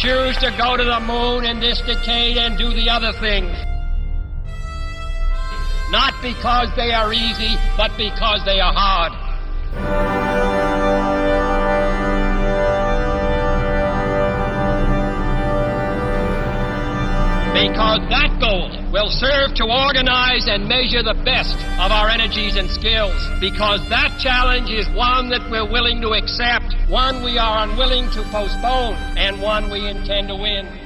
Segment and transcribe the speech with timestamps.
[0.00, 3.52] choose to go to the moon in this decade and do the other things.
[5.90, 9.12] Not because they are easy, but because they are hard.
[17.52, 22.68] because that goal will serve to organize and measure the best of our energies and
[22.70, 23.14] skills.
[23.40, 28.22] Because that challenge is one that we're willing to accept, one we are unwilling to
[28.30, 30.79] postpone, and one we intend to win.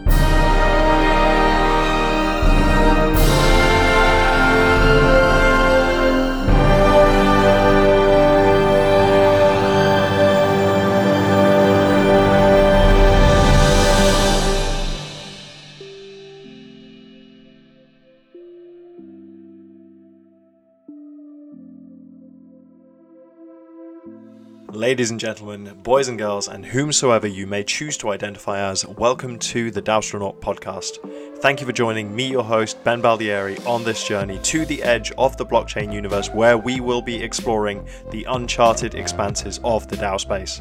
[24.85, 29.39] Ladies and gentlemen, boys and girls, and whomsoever you may choose to identify as, welcome
[29.39, 30.99] to the DAOstronaut podcast.
[31.39, 35.11] Thank you for joining me, your host, Ben Baldieri, on this journey to the edge
[35.17, 40.21] of the blockchain universe where we will be exploring the uncharted expanses of the DAO
[40.21, 40.61] space.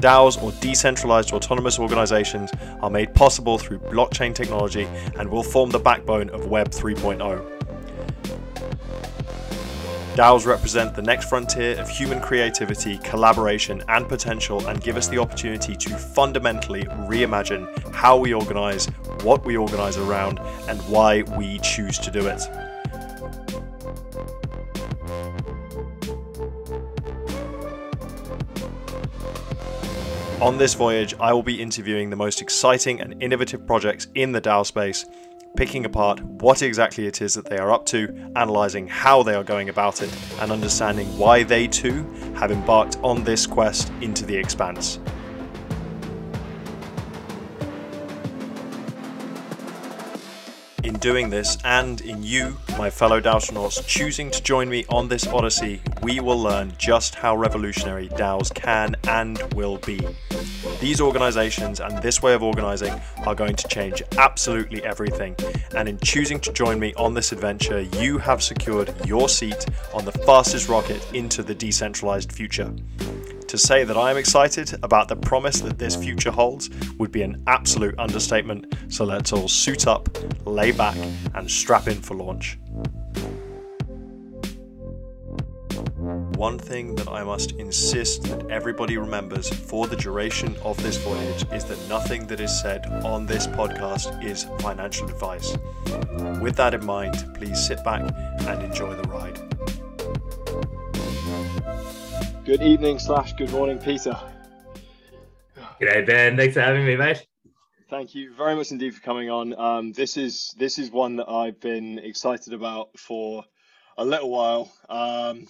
[0.00, 4.84] DAOs or decentralized autonomous organizations are made possible through blockchain technology
[5.18, 7.55] and will form the backbone of Web 3.0.
[10.16, 15.18] DAOs represent the next frontier of human creativity, collaboration, and potential, and give us the
[15.18, 18.86] opportunity to fundamentally reimagine how we organize,
[19.24, 22.40] what we organize around, and why we choose to do it.
[30.40, 34.40] On this voyage, I will be interviewing the most exciting and innovative projects in the
[34.40, 35.04] DAO space
[35.56, 38.04] picking apart what exactly it is that they are up to,
[38.36, 42.04] analysing how they are going about it, and understanding why they too
[42.36, 45.00] have embarked on this quest into the expanse.
[51.06, 55.80] Doing this, and in you, my fellow DAOstronauts, choosing to join me on this odyssey,
[56.02, 60.00] we will learn just how revolutionary DAOs can and will be.
[60.80, 62.92] These organizations and this way of organizing
[63.24, 65.36] are going to change absolutely everything.
[65.76, 70.04] And in choosing to join me on this adventure, you have secured your seat on
[70.04, 72.74] the fastest rocket into the decentralized future.
[73.48, 76.68] To say that I am excited about the promise that this future holds
[76.98, 80.08] would be an absolute understatement, so let's all suit up,
[80.44, 80.96] lay back,
[81.34, 82.58] and strap in for launch.
[86.36, 91.46] One thing that I must insist that everybody remembers for the duration of this voyage
[91.52, 95.56] is that nothing that is said on this podcast is financial advice.
[96.40, 98.02] With that in mind, please sit back
[98.40, 99.40] and enjoy the ride.
[102.46, 104.16] Good evening slash good morning, Peter.
[105.80, 106.36] G'day, Ben.
[106.36, 107.26] Thanks for having me, mate.
[107.90, 109.52] Thank you very much indeed for coming on.
[109.58, 113.44] Um, this is this is one that I've been excited about for
[113.98, 114.72] a little while.
[114.88, 115.48] Um,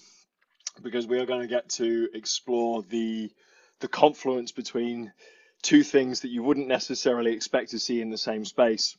[0.82, 3.30] because we are going to get to explore the
[3.80, 5.12] the confluence between
[5.60, 8.96] two things that you wouldn't necessarily expect to see in the same space.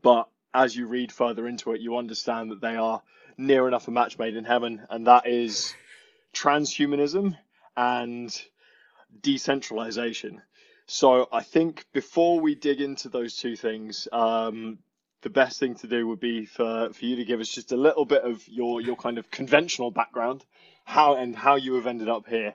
[0.00, 3.02] But as you read further into it, you understand that they are
[3.36, 5.74] near enough a match made in heaven, and that is
[6.34, 7.36] transhumanism
[7.76, 8.42] and
[9.22, 10.42] decentralization.
[10.86, 14.78] So I think before we dig into those two things, um,
[15.22, 17.76] the best thing to do would be for, for you to give us just a
[17.76, 20.44] little bit of your, your kind of conventional background
[20.84, 22.54] how and how you have ended up here.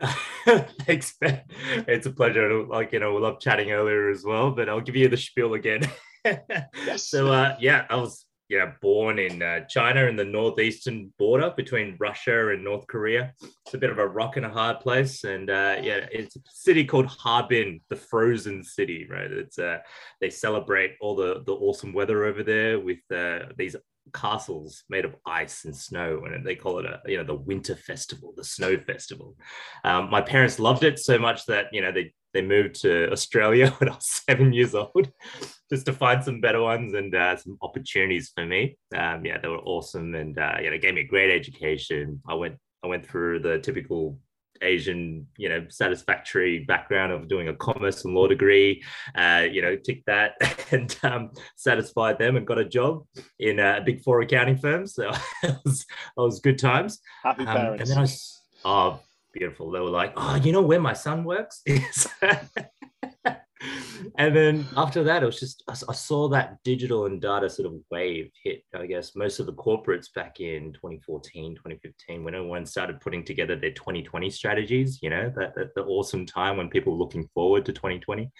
[0.46, 1.42] Thanks, Ben.
[1.88, 2.64] It's a pleasure.
[2.64, 5.54] Like you know, we love chatting earlier as well, but I'll give you the spiel
[5.54, 5.80] again.
[6.24, 7.08] yes.
[7.08, 11.96] So uh, yeah, I was yeah born in uh, China in the northeastern border between
[11.98, 13.32] Russia and North Korea.
[13.42, 16.40] It's a bit of a rock and a hard place, and uh, yeah, it's a
[16.50, 19.06] city called Harbin, the frozen city.
[19.10, 19.30] Right?
[19.30, 19.78] It's uh,
[20.20, 23.76] they celebrate all the the awesome weather over there with uh, these
[24.14, 27.76] castles made of ice and snow, and they call it a you know the winter
[27.76, 29.36] festival, the snow festival.
[29.84, 33.70] Um, my parents loved it so much that you know they they moved to Australia
[33.78, 35.10] when I was seven years old,
[35.70, 38.76] just to find some better ones and uh, some opportunities for me.
[38.94, 42.20] Um, yeah, they were awesome, and uh, yeah, they gave me a great education.
[42.28, 44.18] I went I went through the typical
[44.62, 48.82] Asian, you know, satisfactory background of doing a commerce and law degree,
[49.14, 50.32] uh, you know, ticked that
[50.72, 53.04] and um, satisfied them and got a job
[53.38, 54.86] in a big four accounting firm.
[54.86, 55.10] So
[55.42, 57.00] it was, it was good times.
[57.22, 57.90] Happy parents.
[57.90, 58.14] Um, and then
[58.64, 59.00] I oh,
[59.32, 59.70] beautiful.
[59.70, 61.62] They were like, oh, you know where my son works
[64.16, 67.66] and then after that, it was just I, I saw that digital and data sort
[67.66, 68.62] of wave hit.
[68.74, 73.56] I guess most of the corporates back in 2014, 2015, when everyone started putting together
[73.56, 75.00] their 2020 strategies.
[75.02, 78.30] You know, that, that the awesome time when people were looking forward to 2020,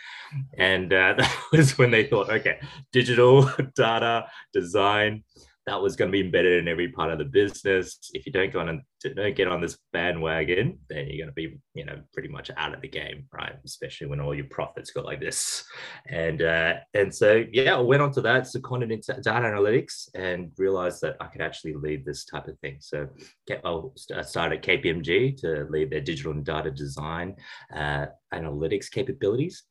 [0.56, 2.58] and uh, that was when they thought, okay,
[2.92, 5.24] digital data design
[5.68, 7.98] that was going to be embedded in every part of the business.
[8.14, 8.80] If you don't go on and
[9.14, 12.72] don't get on this bandwagon, then you're going to be, you know, pretty much out
[12.72, 13.52] of the game, right?
[13.66, 15.64] Especially when all your profits go like this.
[16.08, 20.52] And uh, and so yeah, I went on to that, seconded into data analytics, and
[20.56, 22.78] realized that I could actually lead this type of thing.
[22.80, 23.06] So
[23.50, 27.36] I started at KPMG to lead their digital and data design
[27.76, 29.64] uh, analytics capabilities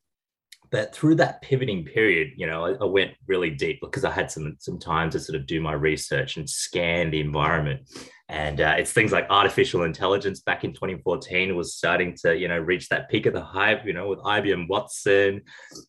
[0.69, 4.31] but through that pivoting period, you know, I, I, went really deep because I had
[4.31, 7.81] some some time to sort of do my research and scan the environment.
[8.29, 12.59] And uh, it's things like artificial intelligence back in 2014 was starting to, you know,
[12.59, 15.41] reach that peak of the hype, you know, with IBM Watson.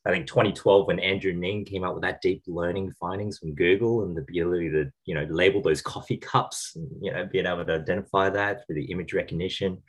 [0.06, 4.04] I think 2012 when Andrew Ng came out with that deep learning findings from Google
[4.04, 7.64] and the ability to, you know, label those coffee cups, and, you know, being able
[7.64, 9.82] to identify that through the image recognition.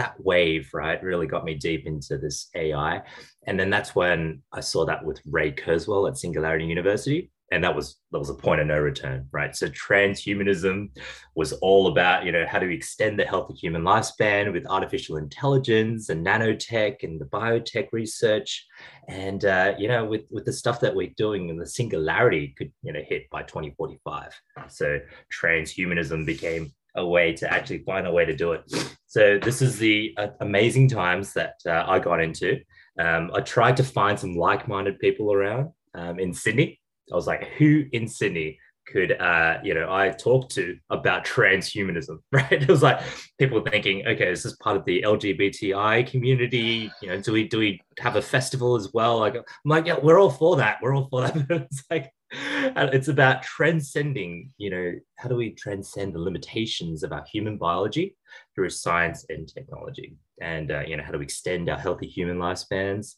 [0.00, 3.02] That wave, right, really got me deep into this AI.
[3.46, 7.74] And then that's when I saw that with Ray Kurzweil at Singularity University and that
[7.74, 9.54] was that was a point of no return right?
[9.54, 10.90] So transhumanism
[11.34, 16.08] was all about you know how to extend the healthy human lifespan with artificial intelligence
[16.08, 18.66] and nanotech and the biotech research?
[19.08, 22.72] And uh, you know with with the stuff that we're doing and the singularity could
[22.82, 24.32] you know hit by 2045
[24.68, 24.98] so
[25.42, 28.62] transhumanism became a way to actually find a way to do it
[29.10, 32.58] so this is the uh, amazing times that uh, i got into
[32.98, 36.80] um, i tried to find some like-minded people around um, in sydney
[37.12, 42.18] I was like, who in Sydney could uh, you know I talked to about transhumanism,
[42.32, 42.52] right?
[42.52, 43.00] It was like
[43.38, 46.90] people thinking, okay, is this part of the LGBTI community?
[47.02, 49.18] You know, do we do we have a festival as well?
[49.18, 50.78] Like, I'm like, yeah, we're all for that.
[50.82, 51.30] We're all for that.
[51.48, 54.52] But it's like it's about transcending.
[54.58, 58.16] You know, how do we transcend the limitations of our human biology
[58.54, 60.16] through science and technology?
[60.40, 63.14] And uh, you know, how do we extend our healthy human lifespans?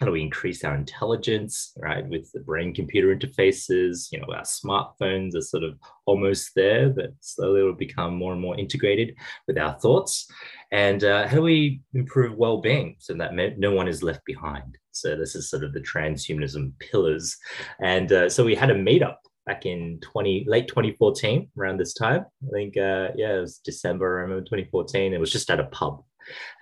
[0.00, 2.06] how do we increase our intelligence, right?
[2.08, 7.10] With the brain computer interfaces, you know, our smartphones are sort of almost there, but
[7.20, 9.14] slowly will become more and more integrated
[9.46, 10.26] with our thoughts.
[10.72, 14.78] And uh, how do we improve well being so that no one is left behind?
[14.92, 17.36] So, this is sort of the transhumanism pillars.
[17.82, 19.16] And uh, so, we had a meetup
[19.46, 24.18] back in 20 late 2014 around this time i think uh, yeah it was december
[24.18, 26.04] i remember 2014 it was just at a pub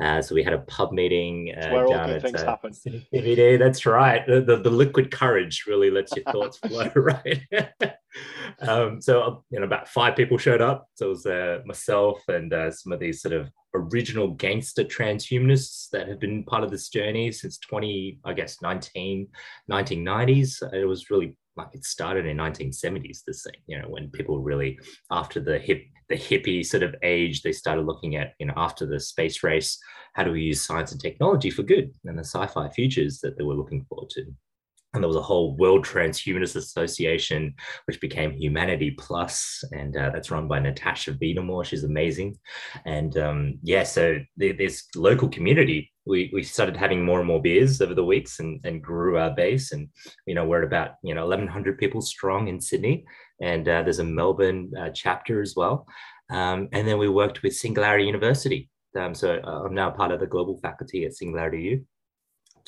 [0.01, 2.73] uh, so we had a pub meeting uh, where all good things uh, happen.
[3.59, 4.27] That's right.
[4.27, 7.43] The, the, the, liquid courage really lets your thoughts flow, right?
[8.61, 10.89] um, so uh, you know, about five people showed up.
[10.95, 15.88] So it was uh, myself and uh, some of these sort of original gangster transhumanists
[15.91, 19.29] that have been part of this journey since 20, I guess, 19,
[19.70, 20.73] 1990s.
[20.73, 24.79] It was really like it started in 1970s this thing you know when people really
[25.11, 28.87] after the hip the hippie sort of age they started looking at you know after
[28.87, 29.76] the space race
[30.15, 33.43] how do we use science and technology for good and the sci-fi futures that they
[33.43, 34.25] were looking forward to
[34.99, 37.55] and there was a whole World Transhumanist Association,
[37.87, 41.65] which became Humanity Plus, and uh, that's run by Natasha Vita-More.
[41.65, 42.37] She's amazing,
[42.85, 47.81] and um, yeah, so this local community, we we started having more and more beers
[47.81, 49.89] over the weeks, and and grew our base, and
[50.27, 53.05] you know we're at about you know 1,100 people strong in Sydney,
[53.41, 55.87] and uh, there's a Melbourne uh, chapter as well,
[56.29, 58.69] um, and then we worked with Singularity University.
[58.99, 61.87] Um, so uh, I'm now part of the global faculty at Singularity U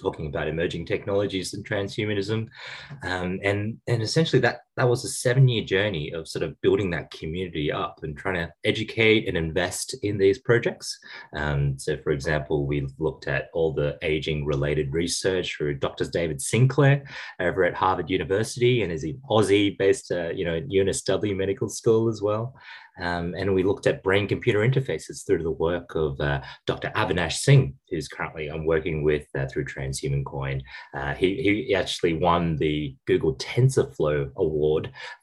[0.00, 2.49] talking about emerging technologies and transhumanism,
[3.04, 6.88] um, and and essentially that that was a seven year journey of sort of building
[6.88, 10.99] that community up and trying to educate and invest in these projects.
[11.37, 16.06] Um, so, for example, we've looked at all the aging related research through Dr.
[16.06, 17.04] David Sinclair
[17.40, 21.68] over at Harvard University, and is an Aussie based, uh, you know, at UNSW Medical
[21.68, 22.54] School as well.
[23.00, 26.90] Um, and we looked at brain computer interfaces through the work of uh, Dr.
[26.94, 30.62] Avinash Singh, who's currently I'm working with uh, through Transhuman Coin.
[30.94, 34.70] Uh, he, he actually won the Google TensorFlow Award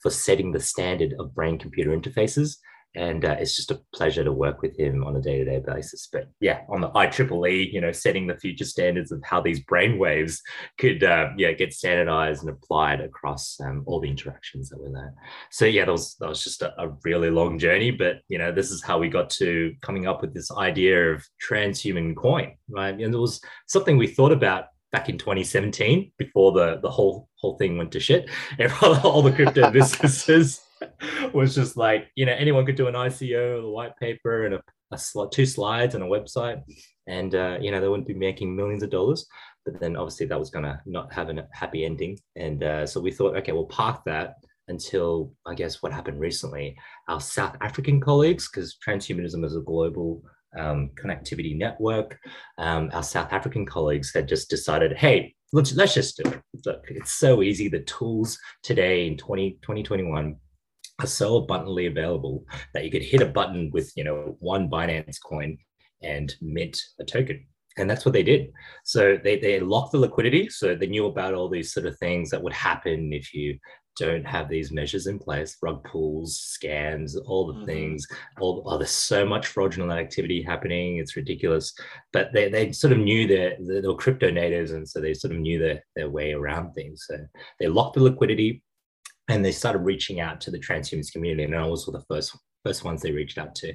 [0.01, 2.57] for setting the standard of brain computer interfaces.
[2.95, 6.09] And uh, it's just a pleasure to work with him on a day-to-day basis.
[6.11, 9.99] But yeah on the IEEE you know setting the future standards of how these brain
[9.99, 10.41] waves
[10.79, 15.13] could uh, yeah get standardized and applied across um, all the interactions that were there.
[15.51, 17.91] So yeah that was that was just a, a, really long journey.
[17.91, 21.23] But you know this is how we got to coming up with this idea of
[21.47, 22.93] transhuman coin right?
[22.93, 27.57] And it was something we thought about back in 2017 before the the whole whole
[27.57, 28.29] thing went to shit
[29.03, 30.61] all the crypto businesses
[31.33, 34.61] was just like you know anyone could do an ICO, a white paper, and a,
[34.91, 36.61] a two slides and a website,
[37.07, 39.25] and uh, you know they wouldn't be making millions of dollars.
[39.65, 42.17] but then obviously that was going to not have a happy ending.
[42.35, 44.35] And uh, so we thought, okay, we'll park that
[44.67, 46.77] until I guess what happened recently.
[47.07, 50.23] Our South African colleagues, because transhumanism is a global
[50.57, 52.17] um, connectivity network,
[52.57, 56.41] um, our South African colleagues had just decided, hey, let's, let's just do it.
[56.65, 57.67] Look, it's so easy.
[57.67, 60.35] The tools today in 20, 2021
[60.99, 65.17] are so abundantly available that you could hit a button with, you know, one Binance
[65.23, 65.57] coin
[66.01, 67.45] and mint a token
[67.77, 68.51] and that's what they did.
[68.83, 70.49] So they they locked the liquidity.
[70.49, 73.57] So they knew about all these sort of things that would happen if you
[73.99, 77.65] don't have these measures in place rug pulls scams all the mm-hmm.
[77.65, 78.05] things
[78.39, 81.73] all oh, there's so much fraudulent activity happening it's ridiculous
[82.13, 85.33] but they, they sort of knew that they were crypto natives and so they sort
[85.33, 87.17] of knew their, their way around things so
[87.59, 88.63] they locked the liquidity
[89.29, 92.83] and they started reaching out to the transhumans community and i was the first first
[92.83, 93.73] ones they reached out to.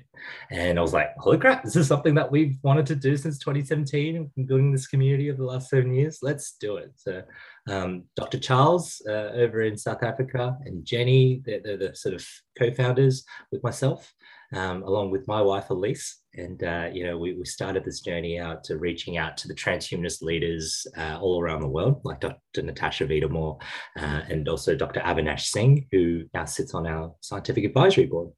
[0.51, 3.39] And I was like, holy crap, this is something that we've wanted to do since
[3.39, 4.31] 2017.
[4.37, 6.19] Been building this community over the last seven years.
[6.23, 6.93] Let's do it.
[6.97, 7.23] So
[7.69, 8.39] um, Dr.
[8.39, 12.27] Charles uh, over in South Africa and Jenny, they're, they're the sort of
[12.59, 14.13] co-founders with myself,
[14.53, 16.19] um, along with my wife, Elise.
[16.35, 19.55] And, uh, you know, we, we started this journey out to reaching out to the
[19.55, 22.63] transhumanist leaders uh, all around the world, like Dr.
[22.63, 23.59] Natasha Vita-More
[23.99, 25.01] uh, and also Dr.
[25.01, 28.31] Avinash Singh, who now sits on our scientific advisory board.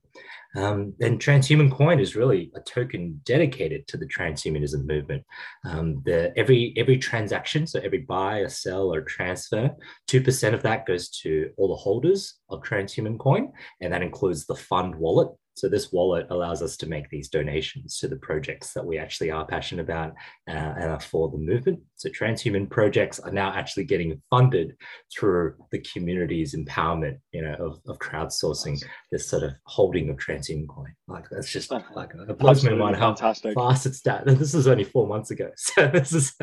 [0.54, 5.24] Um, and Transhuman Coin is really a token dedicated to the transhumanism movement.
[5.64, 9.70] Um, the, every every transaction, so every buy, a sell, or transfer,
[10.06, 14.46] two percent of that goes to all the holders of Transhuman Coin, and that includes
[14.46, 18.72] the fund wallet so this wallet allows us to make these donations to the projects
[18.72, 20.10] that we actually are passionate about
[20.48, 21.80] uh, and are for the movement.
[21.94, 24.72] So transhuman projects are now actually getting funded
[25.16, 28.82] through the community's empowerment, you know, of, of crowdsourcing
[29.12, 30.92] this sort of holding of transhuman coin.
[31.06, 33.54] Like that's just like it blows my mind how fantastic.
[33.54, 34.24] fast it's done.
[34.44, 35.50] This is only four months ago.
[35.74, 36.34] So this is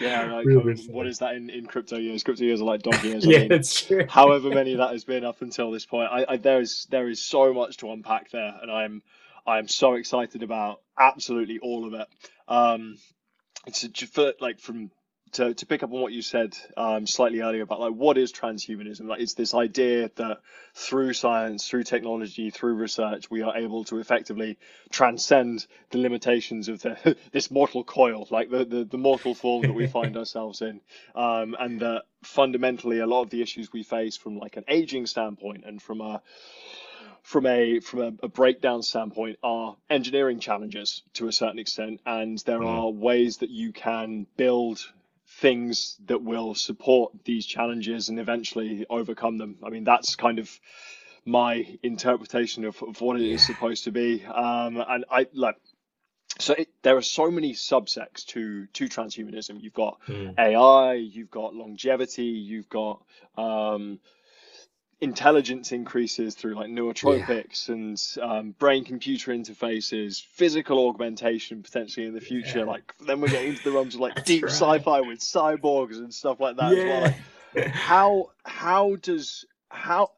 [0.00, 2.22] yeah, like, really what is that in, in crypto years?
[2.24, 3.24] Crypto years are like dog years.
[3.26, 4.06] yeah, mean, it's true.
[4.08, 7.24] However many that has been up until this point, I, I, there is there is
[7.24, 9.02] so much to unpack there and I'm
[9.46, 12.08] I'm so excited about absolutely all of it.
[12.48, 12.98] Um,
[13.66, 13.86] it's
[14.40, 14.90] like from
[15.32, 18.32] to, to pick up on what you said um, slightly earlier about like what is
[18.32, 20.40] transhumanism like it's this idea that
[20.74, 24.58] through science through technology through research we are able to effectively
[24.90, 29.72] transcend the limitations of the, this mortal coil like the, the, the mortal form that
[29.72, 30.80] we find ourselves in
[31.14, 35.06] um, and that fundamentally a lot of the issues we face from like an aging
[35.06, 36.20] standpoint and from a
[37.22, 42.38] from a from a, a, breakdown standpoint are engineering challenges to a certain extent and
[42.40, 42.66] there mm.
[42.66, 44.80] are ways that you can build
[45.26, 50.50] things that will support these challenges and eventually overcome them i mean that's kind of
[51.24, 55.56] my interpretation of, of what it is supposed to be um, and i like
[56.40, 60.34] so it, there are so many subsects to to transhumanism you've got mm.
[60.38, 63.02] ai you've got longevity you've got
[63.36, 64.00] um,
[65.02, 67.74] intelligence increases through like neurotropics yeah.
[67.74, 72.60] and um, brain computer interfaces, physical augmentation potentially in the future.
[72.60, 72.66] Yeah.
[72.66, 74.52] Like then we're getting into the realms of like deep right.
[74.52, 76.82] sci-fi with cyborgs and stuff like that yeah.
[76.82, 77.14] as well.
[77.54, 80.12] Like, how how does how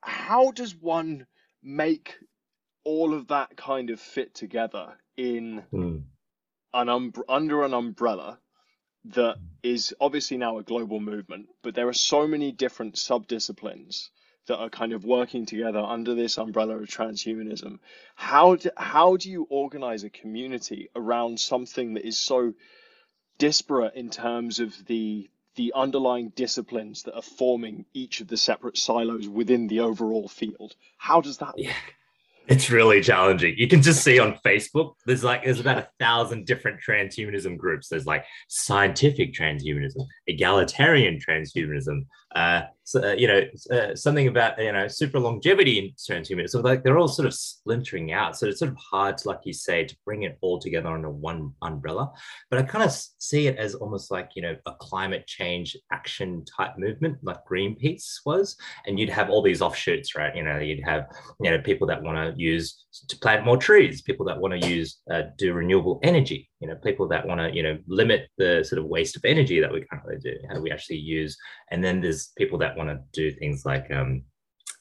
[0.00, 1.26] how does one
[1.60, 2.14] make
[2.84, 6.02] all of that kind of fit together in mm.
[6.72, 8.38] an um, under an umbrella
[9.04, 14.10] that is obviously now a global movement, but there are so many different sub-disciplines
[14.46, 17.78] that are kind of working together under this umbrella of transhumanism.
[18.14, 22.54] How do, how do you organize a community around something that is so
[23.38, 28.78] disparate in terms of the the underlying disciplines that are forming each of the separate
[28.78, 30.74] silos within the overall field?
[30.96, 31.56] How does that work?
[31.58, 31.74] Yeah.
[32.48, 33.54] It's really challenging.
[33.56, 37.88] You can just see on Facebook, there's like there's about a thousand different transhumanism groups.
[37.88, 44.72] There's like scientific transhumanism, egalitarian transhumanism, uh, so, uh, you know, uh, something about you
[44.72, 46.48] know super longevity in transhumanism.
[46.48, 48.36] So like they're all sort of splintering out.
[48.36, 51.10] So it's sort of hard, to, like you say, to bring it all together under
[51.10, 52.12] one umbrella.
[52.50, 56.44] But I kind of see it as almost like you know a climate change action
[56.44, 58.56] type movement, like Greenpeace was.
[58.86, 60.34] And you'd have all these offshoots, right?
[60.34, 61.06] You know, you'd have
[61.40, 64.68] you know people that want to use to plant more trees, people that want to
[64.68, 68.62] use uh, do renewable energy, you know, people that want to you know limit the
[68.62, 70.38] sort of waste of energy that we currently do.
[70.48, 71.36] How do we actually use?
[71.72, 74.22] And then there's people that want to do things like um,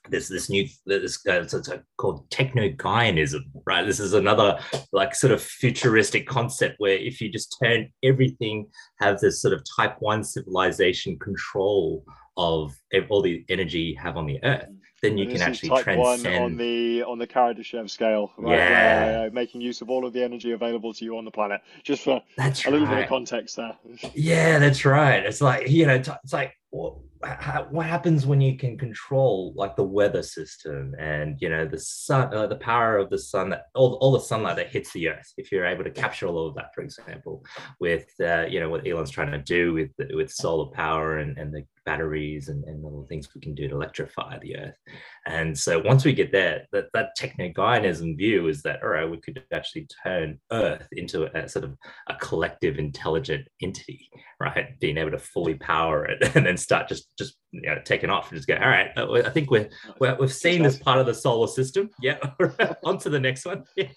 [0.10, 3.86] this this new this uh, it's, it's called techno Gaianism, right?
[3.86, 4.60] This is another
[4.92, 8.68] like sort of futuristic concept where if you just turn everything,
[9.00, 12.04] have this sort of type one civilization control
[12.38, 12.74] of
[13.10, 14.68] all the energy you have on the earth.
[15.02, 18.58] then you And can actually type one on the on the Kardashev scale, right?
[18.58, 19.18] Yeah.
[19.18, 21.62] Where, uh, making use of all of the energy available to you on the planet.
[21.84, 23.78] Just for That's a little bit of context there.
[24.14, 25.24] Yeah, that's right.
[25.26, 29.76] It's like you know, it's like what, ha- what happens when you can control like
[29.76, 33.66] the weather system and you know the sun, uh, the power of the sun, that
[33.76, 35.34] all, all the sunlight that hits the earth.
[35.38, 37.44] If you're able to capture all of that, for example,
[37.80, 41.54] with uh, you know what Elon's trying to do with with solar power and, and
[41.54, 44.78] the batteries and, and all the things we can do to electrify the earth.
[45.26, 49.18] And so once we get there, that that techno-Gaianism view is that all right, we
[49.18, 54.10] could actually turn Earth into a, sort of a collective intelligent entity,
[54.40, 54.80] right?
[54.80, 58.32] Being able to fully power it and then start just just you know taking off
[58.32, 59.70] and just go, all right, uh, I think we're,
[60.00, 61.90] we're we've seen this part of the solar system.
[62.02, 62.18] Yeah,
[62.84, 63.64] on to the next one.
[63.76, 63.88] Yeah.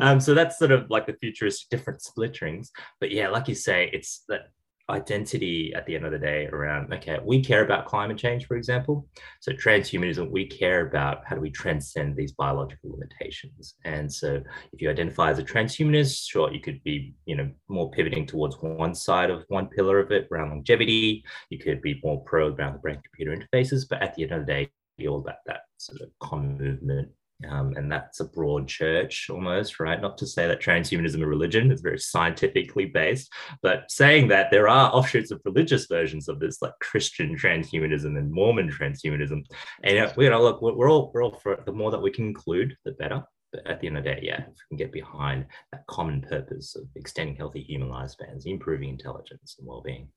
[0.00, 2.68] Um, so that's sort of like the futuristic different splitterings.
[3.00, 4.50] But yeah, like you say, it's that
[4.90, 8.56] identity at the end of the day around okay we care about climate change for
[8.56, 9.06] example.
[9.40, 13.74] So transhumanism we care about how do we transcend these biological limitations.
[13.84, 14.42] And so
[14.72, 18.56] if you identify as a transhumanist sure you could be you know more pivoting towards
[18.56, 21.24] one side of one pillar of it around longevity.
[21.50, 23.86] You could be more pro around the brain computer interfaces.
[23.88, 27.08] But at the end of the day you're all about that sort of common movement
[27.48, 30.00] um, and that's a broad church almost, right?
[30.00, 34.50] Not to say that transhumanism is a religion, it's very scientifically based, but saying that
[34.50, 39.44] there are offshoots of religious versions of this, like Christian transhumanism and Mormon transhumanism.
[39.84, 42.10] And you know, you know look, we're all, we're all for the more that we
[42.10, 43.22] can include, the better.
[43.52, 46.20] But at the end of the day, yeah, if we can get behind that common
[46.20, 50.08] purpose of extending healthy human lifespans, improving intelligence and well-being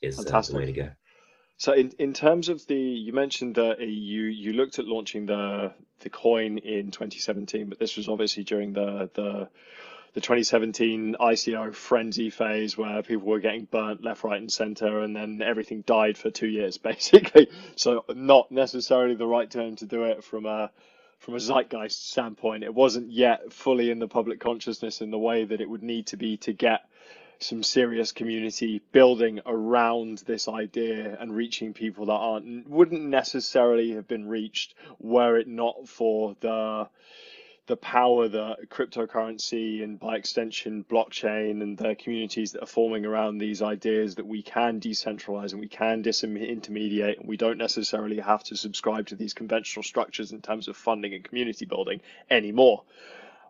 [0.00, 0.90] is uh, the way to go.
[1.58, 5.72] So in, in terms of the, you mentioned that you you looked at launching the
[6.00, 9.48] the coin in 2017, but this was obviously during the the
[10.14, 15.14] the 2017 ICO frenzy phase where people were getting burnt left, right, and center, and
[15.14, 17.48] then everything died for two years basically.
[17.74, 20.70] So not necessarily the right time to do it from a
[21.18, 22.62] from a zeitgeist standpoint.
[22.62, 26.06] It wasn't yet fully in the public consciousness in the way that it would need
[26.08, 26.87] to be to get
[27.40, 34.08] some serious community building around this idea and reaching people that aren't wouldn't necessarily have
[34.08, 36.88] been reached were it not for the
[37.68, 43.36] the power that cryptocurrency and by extension blockchain and the communities that are forming around
[43.36, 47.20] these ideas that we can decentralize and we can disintermediate.
[47.20, 51.12] And we don't necessarily have to subscribe to these conventional structures in terms of funding
[51.12, 52.84] and community building anymore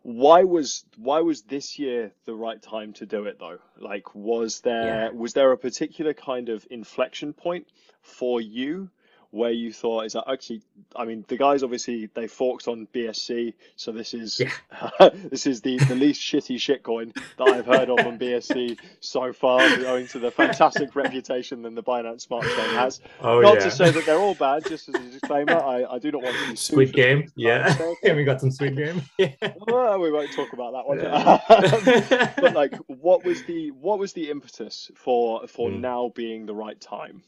[0.02, 4.60] why was why was this year the right time to do it though like was
[4.60, 5.10] there Yeah.
[5.10, 7.66] was there a particular kind of inflection point
[8.02, 8.90] for you
[9.30, 10.62] where you thought is that actually
[10.96, 14.40] I mean the guys obviously they forked on BSC so this is
[15.30, 19.60] this is the, the least shitty shitcoin that I've heard of on BSC so far
[19.60, 23.64] owing to the fantastic reputation that the Binance Smart Chain has Oh, not yeah.
[23.64, 26.34] to say that they're all bad just as a disclaimer I, I do not want
[26.36, 27.76] to be Squid Game, yeah.
[28.02, 29.02] I'm we got some Squid Game.
[29.18, 29.34] Yeah.
[29.66, 31.00] Well, we won't talk about that one.
[31.00, 32.32] Yeah.
[32.40, 35.80] but like, what was the what was the impetus for for Mm.
[35.80, 37.22] now being the right time?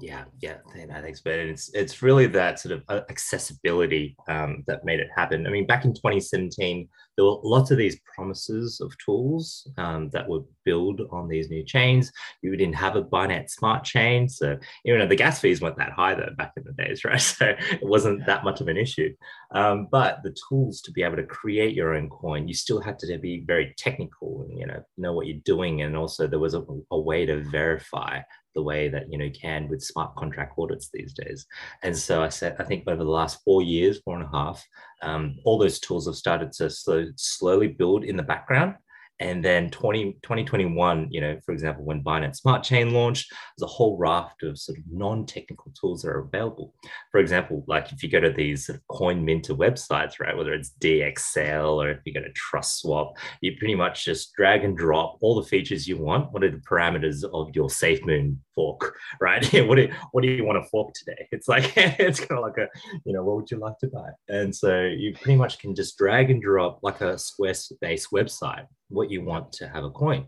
[0.00, 1.48] Yeah, yeah, thanks, Ben.
[1.48, 5.46] It's it's really that sort of uh, accessibility um, that made it happen.
[5.46, 10.26] I mean, back in 2017, there were lots of these promises of tools um, that
[10.26, 12.10] would build on these new chains.
[12.42, 15.92] You didn't have a Binance Smart Chain, so you know the gas fees weren't that
[15.92, 17.20] high though back in the days, right?
[17.20, 19.14] So it wasn't that much of an issue.
[19.54, 22.98] Um, but the tools to be able to create your own coin, you still had
[23.00, 26.54] to be very technical and you know know what you're doing, and also there was
[26.54, 28.20] a, a way to verify
[28.54, 31.46] the way that you know you can with smart contract audits these days.
[31.82, 34.66] And so I said, I think over the last four years, four and a half,
[35.02, 38.74] um, all those tools have started to slow, slowly build in the background.
[39.20, 43.72] And then 20, 2021, you know, for example, when Binance Smart Chain launched, there's a
[43.72, 46.74] whole raft of sort of non-technical tools that are available.
[47.12, 50.54] For example, like if you go to these sort of coin minter websites, right, whether
[50.54, 54.76] it's DXL or if you go to Trust Swap, you pretty much just drag and
[54.76, 56.32] drop all the features you want.
[56.32, 59.44] What are the parameters of your SafeMoon fork, right?
[59.66, 61.26] what do you, what do you want to fork today?
[61.32, 62.68] It's like it's kind of like a,
[63.04, 64.10] you know, what would you like to buy?
[64.28, 69.10] And so you pretty much can just drag and drop like a Squarespace website what
[69.10, 70.26] you want to have a coin.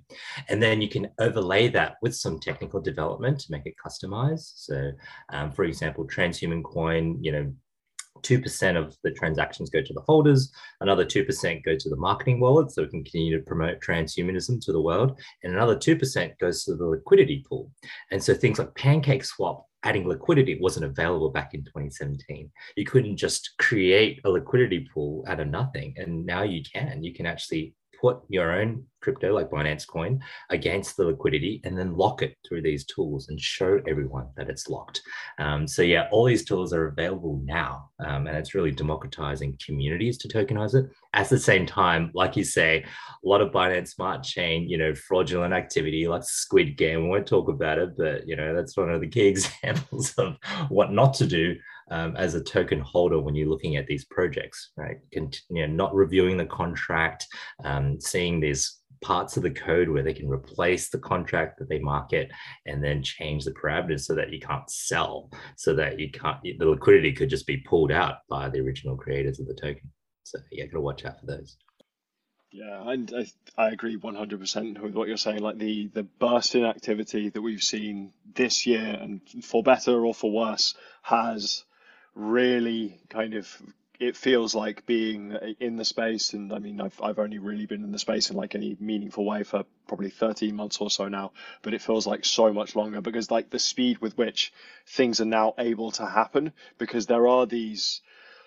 [0.48, 4.52] And then you can overlay that with some technical development to make it customized.
[4.54, 4.92] So,
[5.30, 7.52] um, for example, Transhuman Coin, you know,
[8.22, 12.70] 2% of the transactions go to the holders, another 2% go to the marketing wallet,
[12.70, 16.74] so we can continue to promote transhumanism to the world, and another 2% goes to
[16.74, 17.70] the liquidity pool.
[18.10, 22.50] And so things like Pancake Swap adding liquidity wasn't available back in 2017.
[22.76, 27.02] You couldn't just create a liquidity pool out of nothing, and now you can.
[27.02, 31.96] You can actually put your own crypto like Binance Coin against the liquidity and then
[31.96, 35.00] lock it through these tools and show everyone that it's locked.
[35.38, 40.18] Um, so yeah, all these tools are available now, um, and it's really democratizing communities
[40.18, 40.90] to tokenize it.
[41.14, 44.94] At the same time, like you say, a lot of Binance Smart Chain, you know,
[44.94, 47.04] fraudulent activity like Squid Game.
[47.04, 50.36] We won't talk about it, but you know that's one of the key examples of
[50.68, 51.56] what not to do
[51.90, 54.96] um, as a token holder when you're looking at these projects, right?
[55.10, 57.26] You know, not reviewing the contract,
[57.64, 61.80] um, seeing these parts of the code where they can replace the contract that they
[61.80, 62.30] market
[62.66, 66.64] and then change the parameters so that you can't sell, so that you can't, the
[66.64, 69.90] liquidity could just be pulled out by the original creators of the token.
[70.22, 71.56] So yeah, gotta watch out for those.
[72.52, 75.40] Yeah, and I, I agree 100% with what you're saying.
[75.40, 80.12] Like the the burst in activity that we've seen this year, and for better or
[80.12, 81.64] for worse, has
[82.14, 83.62] really kind of
[84.02, 86.32] it feels like being in the space.
[86.32, 89.24] And i mean I've, I've only really been in the space in like any meaningful
[89.24, 91.32] way for probably 13 months or so now.
[91.62, 94.52] But it feels like so much longer because like the speed with which
[94.86, 98.00] things are now able to happen because there are these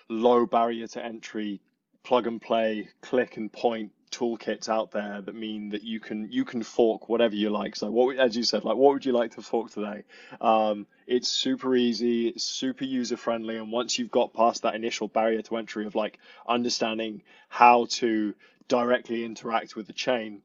[0.08, 1.60] low barrier to entry
[2.04, 6.44] plug and play click and point toolkits out there that mean that you can you
[6.44, 7.76] can fork whatever you like.
[7.76, 10.04] So what as you said, like what would you like to fork today?
[10.40, 15.08] Um, it's super easy, it's super user friendly, and once you've got past that initial
[15.08, 18.34] barrier to entry of like understanding how to
[18.68, 20.42] directly interact with the chain,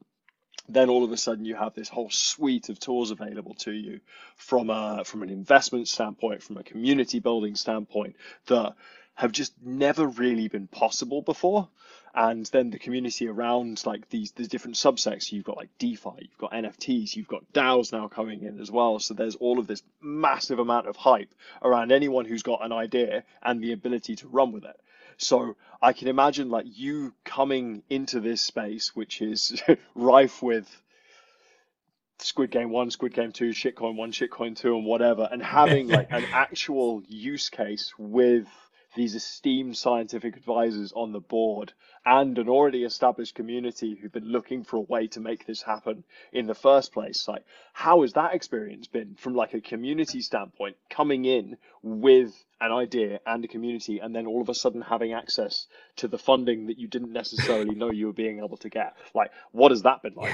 [0.68, 4.00] then all of a sudden you have this whole suite of tools available to you
[4.36, 8.74] from a from an investment standpoint, from a community building standpoint that
[9.14, 11.68] have just never really been possible before
[12.14, 16.38] and then the community around like these these different subsects you've got like defi you've
[16.38, 18.98] got nfts you've got daos now coming in as well.
[18.98, 23.24] So there's all of this massive amount of hype around anyone who's got an idea
[23.42, 24.78] and the ability to run with it.
[25.16, 29.62] So i can imagine like you coming into this space which is
[29.94, 30.68] rife with
[32.18, 36.12] Squid Game 1, Squid Game 2, Shitcoin 1, Shitcoin 2, and whatever, and having like
[36.12, 38.46] an actual use case with
[38.94, 41.72] these esteemed scientific advisors on the board
[42.04, 46.04] and an already established community who've been looking for a way to make this happen
[46.32, 47.26] in the first place.
[47.28, 52.72] Like how has that experience been from like a community standpoint coming in with an
[52.72, 56.66] idea and a community and then all of a sudden having access to the funding
[56.66, 58.96] that you didn't necessarily know you were being able to get?
[59.14, 60.32] Like what has that been like?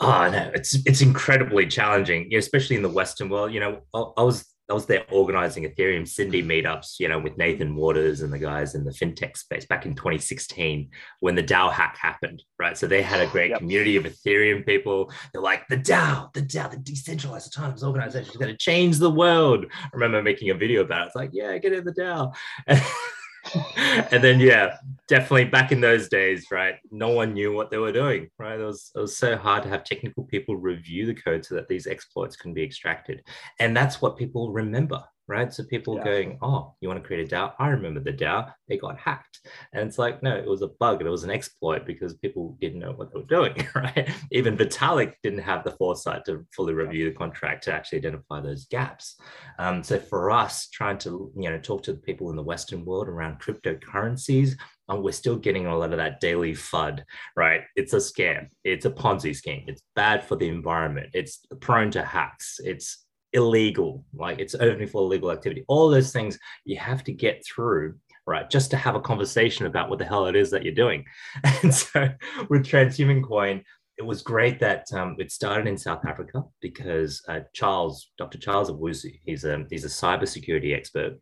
[0.00, 3.52] Oh no, it's it's incredibly challenging, you know, especially in the Western world.
[3.52, 7.76] You know, I, I was was there organizing Ethereum Sydney meetups, you know, with Nathan
[7.76, 11.96] Waters and the guys in the fintech space back in 2016 when the DAO hack
[12.00, 12.76] happened, right?
[12.76, 13.58] So they had a great yep.
[13.58, 15.12] community of Ethereum people.
[15.32, 19.10] They're like, the DAO, the DAO, the decentralized autonomous organization is going to change the
[19.10, 19.66] world.
[19.72, 21.06] I remember making a video about it.
[21.06, 22.34] It's like, yeah, get in the DAO.
[24.10, 24.76] and then yeah,
[25.08, 26.76] definitely back in those days, right?
[26.90, 28.58] No one knew what they were doing, right?
[28.58, 31.68] It was it was so hard to have technical people review the code so that
[31.68, 33.22] these exploits can be extracted,
[33.58, 35.52] and that's what people remember, right?
[35.52, 36.04] So people yeah.
[36.04, 37.52] going, oh, you want to create a DAO?
[37.58, 38.52] I remember the DAO.
[38.68, 39.40] They got hacked.
[39.72, 41.02] And it's like, no, it was a bug.
[41.02, 44.10] It was an exploit because people didn't know what they were doing, right?
[44.30, 48.66] Even Vitalik didn't have the foresight to fully review the contract to actually identify those
[48.66, 49.16] gaps.
[49.58, 52.84] Um, so for us, trying to, you know, talk to the people in the Western
[52.84, 54.56] world around cryptocurrencies,
[54.88, 57.02] um, we're still getting a lot of that daily FUD,
[57.36, 57.62] right?
[57.74, 58.48] It's a scam.
[58.62, 59.64] It's a Ponzi scheme.
[59.66, 61.10] It's bad for the environment.
[61.12, 62.60] It's prone to hacks.
[62.62, 63.05] It's
[63.36, 65.64] illegal, like it's only for illegal activity.
[65.68, 67.94] All those things you have to get through,
[68.26, 68.48] right?
[68.50, 71.04] Just to have a conversation about what the hell it is that you're doing.
[71.62, 72.08] And so
[72.48, 73.62] with Transhuman Coin,
[73.98, 78.38] it was great that um, it started in South Africa because uh, Charles, Dr.
[78.38, 81.18] Charles Owusu, he's a he's a cybersecurity expert.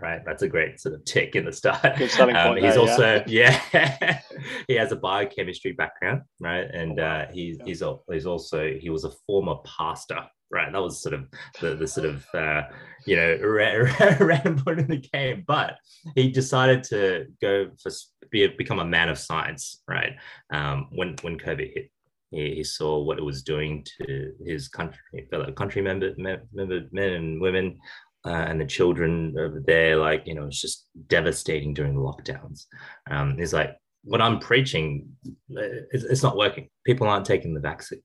[0.00, 1.84] Right, that's a great sort of tick in the start.
[1.84, 4.20] Um, he's there, also yeah, yeah
[4.68, 7.64] he has a biochemistry background, right, and oh, uh, he's yeah.
[7.64, 10.70] he's he's also he was a former pastor right?
[10.70, 11.26] That was sort of
[11.60, 12.62] the, the sort of, uh,
[13.06, 13.38] you know,
[14.20, 15.44] random point in the game.
[15.46, 15.78] But
[16.14, 17.90] he decided to go for
[18.30, 20.12] be, become a man of science, right?
[20.52, 21.90] Um, when when COVID hit,
[22.30, 27.12] he, he, saw what it was doing to his country, fellow country member, member men
[27.14, 27.78] and women.
[28.24, 32.66] Uh, and the children over there, like, you know, it's just devastating during the lockdowns.
[33.10, 36.68] Um, he's like, what I'm preaching, uh, it's, it's not working.
[36.86, 38.00] People aren't taking the vaccine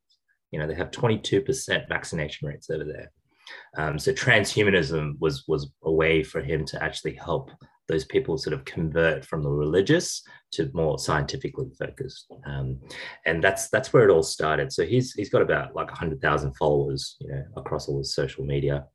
[0.57, 3.11] you know, they have 22% vaccination rates over there.
[3.77, 7.51] Um, so transhumanism was was a way for him to actually help
[7.87, 12.79] those people sort of convert from the religious to more scientifically focused, um,
[13.27, 14.73] and that's that's where it all started.
[14.73, 18.43] So he's he's got about like hundred thousand followers, you know, across all his social
[18.43, 18.85] media,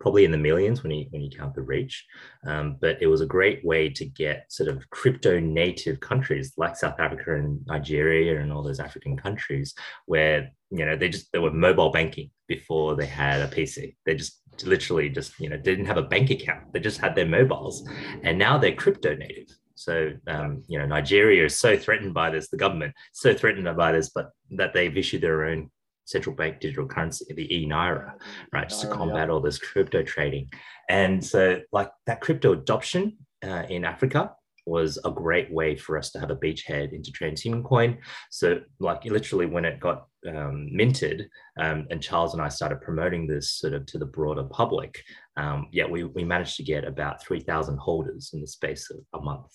[0.00, 2.04] probably in the millions when you when you count the reach.
[2.46, 6.76] Um, but it was a great way to get sort of crypto native countries like
[6.76, 9.74] South Africa and Nigeria and all those African countries
[10.06, 13.96] where you know they just they were mobile banking before they had a PC.
[14.06, 16.72] They just literally just you know didn't have a bank account.
[16.72, 17.86] They just had their mobiles,
[18.22, 19.48] and now they're crypto native.
[19.74, 23.92] So um, you know Nigeria is so threatened by this, the government so threatened by
[23.92, 25.70] this, but that they've issued their own
[26.04, 28.12] central bank digital currency, the e naira,
[28.52, 30.50] right, just to combat all this crypto trading.
[30.88, 34.32] And so, like that crypto adoption uh, in Africa
[34.66, 37.98] was a great way for us to have a beachhead into transhuman coin.
[38.30, 43.26] So, like literally, when it got um, minted, um, and Charles and I started promoting
[43.26, 45.02] this sort of to the broader public.
[45.36, 49.22] Um, yeah, we, we managed to get about 3,000 holders in the space of a
[49.22, 49.50] month,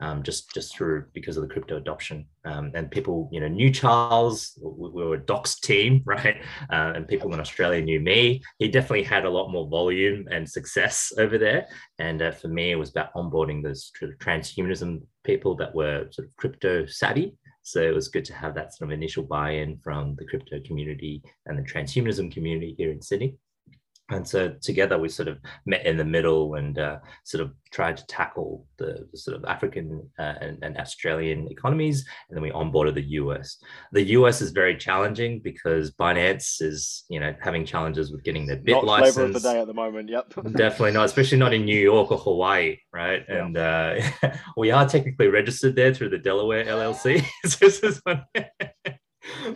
[0.00, 2.26] um, just just through because of the crypto adoption.
[2.44, 4.58] Um, and people, you know, knew Charles.
[4.62, 6.36] We, we were a docs team, right?
[6.70, 8.42] Uh, and people in Australia knew me.
[8.58, 11.66] He definitely had a lot more volume and success over there.
[11.98, 16.36] And uh, for me, it was about onboarding those transhumanism people that were sort of
[16.36, 20.24] crypto savvy so it was good to have that sort of initial buy-in from the
[20.24, 23.34] crypto community and the transhumanism community here in Sydney
[24.10, 27.96] and so together we sort of met in the middle and uh, sort of tried
[27.96, 32.50] to tackle the, the sort of African uh, and, and, Australian economies, and then we
[32.50, 33.58] onboarded the US.
[33.92, 38.56] The US is very challenging because Binance is, you know, having challenges with getting their
[38.56, 39.14] bit not license.
[39.14, 40.08] Flavor of the day at the moment.
[40.08, 40.34] Yep.
[40.56, 43.24] Definitely not, especially not in New York or Hawaii, right?
[43.28, 43.44] Yeah.
[43.44, 44.00] And uh,
[44.56, 47.24] we are technically registered there through the Delaware LLC.
[47.44, 48.24] so this is one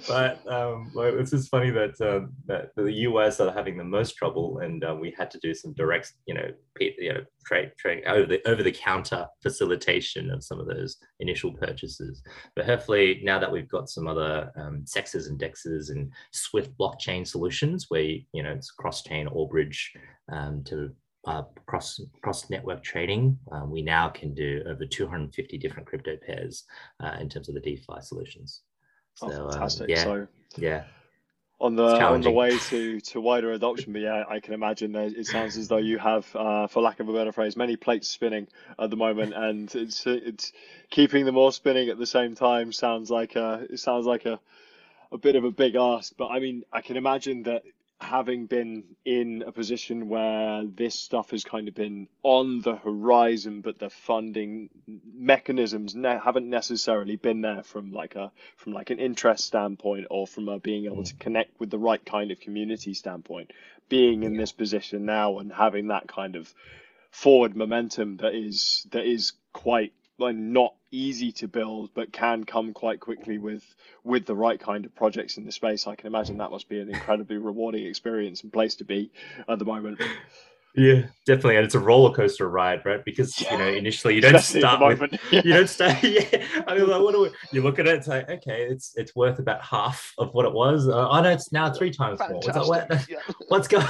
[0.08, 4.58] but um, it's just funny that uh, that the US are having the most trouble,
[4.58, 6.48] and uh, we had to do some direct, you know,
[6.80, 11.52] you know, trade trade over the over the counter facilitation of some of those initial
[11.52, 12.22] purchases.
[12.56, 17.26] But hopefully, now that we've got some other um, CEXes and dexes and Swift blockchain
[17.26, 19.92] solutions, where you know it's cross chain or bridge
[20.32, 20.90] um, to
[21.26, 26.64] uh, cross cross network trading, um, we now can do over 250 different crypto pairs
[27.02, 28.62] uh, in terms of the DeFi solutions.
[29.22, 29.84] Oh, so, oh, fantastic.
[29.84, 30.84] Um, yeah, so yeah.
[31.60, 35.12] On the on the way to, to wider adoption, but yeah, I can imagine that
[35.12, 38.08] it sounds as though you have, uh, for lack of a better phrase, many plates
[38.08, 40.52] spinning at the moment, and it's it's
[40.88, 44.40] keeping them all spinning at the same time sounds like a it sounds like a
[45.12, 46.14] a bit of a big ask.
[46.16, 47.62] But I mean, I can imagine that
[48.00, 53.60] having been in a position where this stuff has kind of been on the horizon,
[53.60, 54.70] but the funding
[55.14, 60.26] mechanisms ne- haven't necessarily been there from like a from like an interest standpoint or
[60.26, 61.18] from a being able to mm.
[61.18, 63.52] connect with the right kind of community standpoint.
[63.88, 66.52] Being in this position now and having that kind of
[67.10, 72.72] forward momentum that is that is quite like not easy to build but can come
[72.72, 73.74] quite quickly with
[74.04, 75.86] with the right kind of projects in the space.
[75.86, 79.10] I can imagine that must be an incredibly rewarding experience and place to be
[79.48, 80.00] at the moment.
[80.74, 81.56] Yeah definitely.
[81.56, 83.04] And it's a roller coaster ride right?
[83.04, 85.42] Because you know initially you don't Especially start with yeah.
[85.44, 86.44] you don't start yeah.
[86.66, 89.14] I mean like what do we, you look at it it's like okay it's it's
[89.14, 90.88] worth about half of what it was.
[90.88, 92.54] Uh, oh no it's now three times Fantastic.
[92.54, 93.18] more like, what, yeah.
[93.48, 93.86] what's going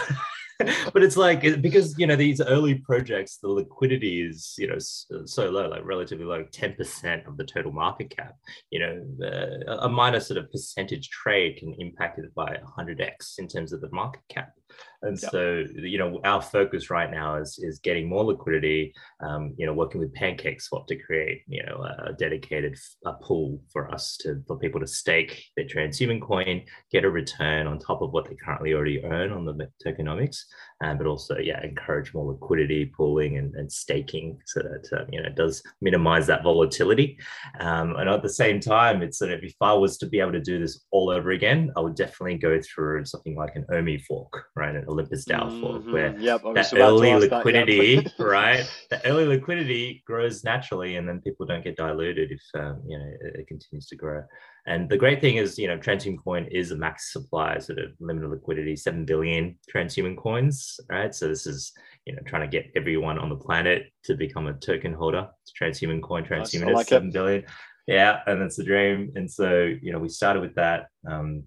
[0.92, 5.51] but it's like because you know these early projects the liquidity is you know so
[5.51, 8.37] low like relatively low 10% of the total market cap.
[8.70, 13.49] You know uh, a minor sort of percentage trade can impact it by 100x in
[13.49, 14.53] terms of the market cap
[15.02, 15.30] and yep.
[15.30, 18.92] so, you know, our focus right now is is getting more liquidity.
[19.20, 23.62] Um, you know, working with Pancake Swap to create, you know, a dedicated a pool
[23.72, 28.02] for us to for people to stake their transhuman coin, get a return on top
[28.02, 30.44] of what they currently already earn on the tokenomics,
[30.83, 35.22] um, but also, yeah, encourage more liquidity pooling and, and staking so that um, you
[35.22, 37.18] know it does minimize that volatility.
[37.59, 40.33] Um, and at the same time, it's sort of if I was to be able
[40.33, 44.04] to do this all over again, I would definitely go through something like an OHM
[44.04, 44.60] fork, right?
[44.62, 45.92] An Olympus DAO mm-hmm.
[45.92, 48.70] where yep, that early liquidity, that, right?
[48.90, 53.05] The early liquidity grows naturally, and then people don't get diluted if um, you know
[53.20, 54.23] it, it, continues to grow.
[54.66, 57.90] And the great thing is, you know, transhuman coin is a max supply, sort of
[57.99, 61.14] limited liquidity, seven billion transhuman coins, right?
[61.14, 61.73] So this is
[62.07, 65.29] you know trying to get everyone on the planet to become a token holder.
[65.42, 66.75] It's transhuman coin, transhuman nice.
[66.75, 67.14] like seven it.
[67.14, 67.44] billion.
[67.87, 69.12] Yeah, and that's the dream.
[69.16, 70.87] And so you know we started with that.
[71.09, 71.44] Um,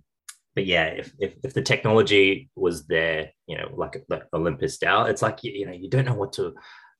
[0.55, 5.09] but yeah, if, if, if the technology was there, you know, like, like Olympus DAO,
[5.09, 6.53] it's like you, you know you don't know what to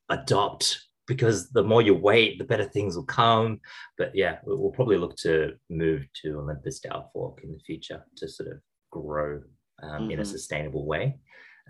[0.08, 3.60] adopt because the more you wait, the better things will come.
[3.98, 8.28] But yeah, we'll probably look to move to Olympus DAO fork in the future to
[8.28, 8.58] sort of
[8.90, 9.40] grow
[9.82, 10.10] um, mm-hmm.
[10.10, 10.30] in a mm-hmm.
[10.30, 11.16] sustainable way.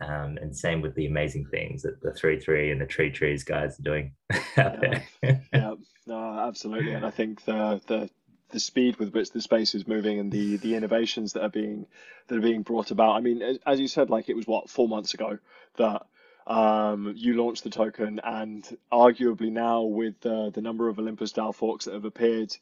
[0.00, 3.44] Um, and same with the amazing things that the three three and the tree trees
[3.44, 5.00] guys are doing out yeah.
[5.22, 5.42] there.
[5.52, 5.74] yeah,
[6.06, 6.94] no, absolutely.
[6.94, 8.10] And I think the the
[8.50, 11.86] the speed with which the space is moving and the the innovations that are being
[12.28, 13.16] that are being brought about.
[13.16, 15.38] I mean, as you said, like it was what four months ago
[15.76, 16.06] that
[16.46, 21.54] Um, you launched the token, and arguably now with uh, the number of Olympus DAO
[21.54, 22.54] forks that have appeared,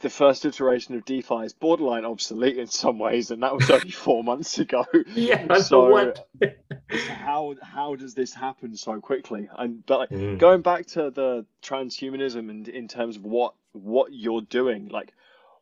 [0.00, 3.90] the first iteration of DeFi is borderline obsolete in some ways, and that was only
[4.06, 4.84] four months ago.
[5.14, 6.28] Yeah, so what?
[7.08, 9.48] how how does this happen so quickly?
[9.58, 10.38] And but like, mm.
[10.38, 15.12] going back to the transhumanism and in terms of what what you're doing, like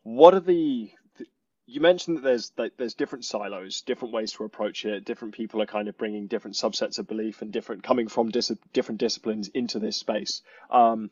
[0.02, 0.90] what are the
[1.66, 5.04] you mentioned that there's that there's different silos, different ways to approach it.
[5.04, 8.52] Different people are kind of bringing different subsets of belief and different coming from dis-
[8.72, 10.42] different disciplines into this space.
[10.70, 11.10] Um,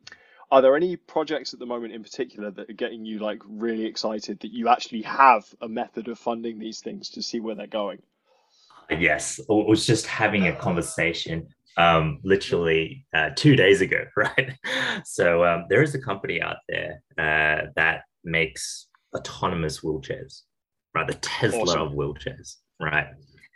[0.51, 3.85] are there any projects at the moment in particular that are getting you like really
[3.85, 7.67] excited that you actually have a method of funding these things to see where they're
[7.67, 8.03] going?
[8.91, 11.49] Yes, I was just having a conversation
[11.79, 14.53] um, literally uh, two days ago, right?
[15.05, 20.43] So um, there is a company out there uh, that makes autonomous wheelchairs,
[20.95, 21.07] right?
[21.07, 21.81] The Tesla awesome.
[21.81, 23.07] of wheelchairs, right?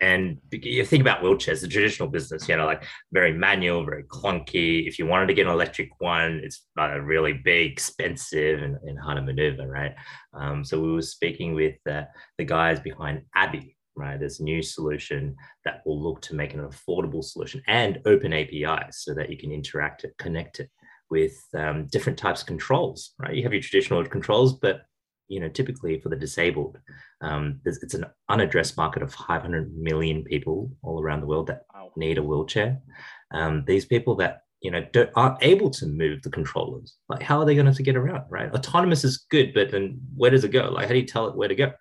[0.01, 4.89] And you think about wheelchairs, the traditional business, you know, like very manual, very clunky.
[4.89, 8.99] If you wanted to get an electric one, it's uh, really big, expensive, and, and
[8.99, 9.95] hard to maneuver, right?
[10.35, 12.03] Um, so we were speaking with uh,
[12.37, 14.18] the guys behind Abby, right?
[14.18, 19.14] This new solution that will look to make an affordable solution and open APIs so
[19.14, 20.70] that you can interact it, connect it
[21.11, 23.35] with um, different types of controls, right?
[23.35, 24.83] You have your traditional controls, but
[25.28, 26.78] you know, typically for the disabled,
[27.22, 31.62] um, it's an unaddressed market of 500 million people all around the world that
[31.96, 32.78] need a wheelchair.
[33.33, 37.38] Um, these people that you know don't, aren't able to move the controllers, like how
[37.38, 38.24] are they going to get around?
[38.31, 38.52] Right?
[38.52, 40.70] Autonomous is good, but then where does it go?
[40.70, 41.72] Like how do you tell it where to go?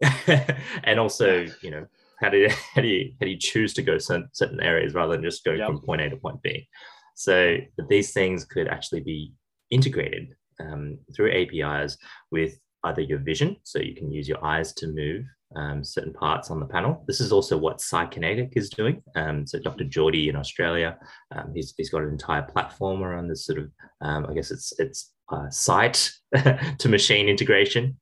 [0.84, 1.86] and also, you know,
[2.20, 4.94] how do you how do you how do you choose to go certain, certain areas
[4.94, 5.66] rather than just go yep.
[5.66, 6.68] from point A to point B?
[7.14, 7.58] So
[7.88, 9.32] these things could actually be
[9.70, 11.98] integrated um, through APIs
[12.30, 15.24] with either your vision, so you can use your eyes to move
[15.56, 17.04] um, certain parts on the panel.
[17.06, 19.02] This is also what Psykinetic is doing.
[19.16, 19.84] Um, so Dr.
[19.84, 20.96] Geordie in Australia,
[21.34, 24.72] um, he's, he's got an entire platform around this sort of, um, I guess it's
[24.78, 26.10] it's uh, sight
[26.78, 27.98] to machine integration,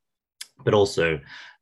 [0.65, 1.19] but also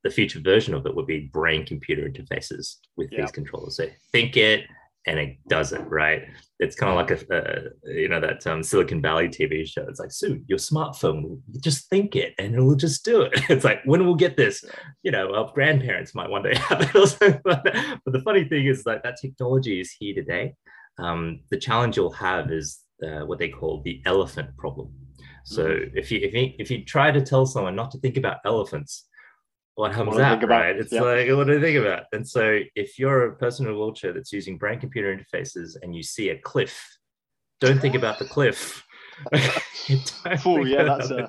[0.06, 3.76] the future version of it would be brain computer interfaces with these controllers.
[3.76, 4.64] So think it,
[5.04, 6.22] and it does it right.
[6.60, 9.84] It's kind of like a, you know that um, Silicon Valley TV show.
[9.88, 13.32] It's like, Sue, your smartphone, just think it, and it'll just do it.
[13.50, 14.64] It's like when we'll get this,
[15.02, 17.40] you know, our grandparents might one day have it also.
[17.44, 20.54] But, but the funny thing is that that technology is here today.
[20.98, 24.92] Um, the challenge you'll have is uh, what they call the elephant problem.
[25.44, 25.98] So mm-hmm.
[25.98, 29.06] if you if you if you try to tell someone not to think about elephants,
[29.76, 30.74] what comes out, right?
[30.74, 31.02] It's yeah.
[31.02, 32.04] like, what do you think about?
[32.12, 35.94] And so, if you're a person in a wheelchair that's using brain computer interfaces and
[35.94, 36.98] you see a cliff,
[37.60, 38.82] don't think about the cliff.
[40.44, 41.28] oh, yeah, that's a,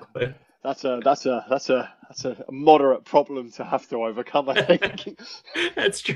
[0.63, 4.49] that's a that's a that's a that's a moderate problem to have to overcome.
[4.49, 5.19] I think
[5.75, 6.15] that's true.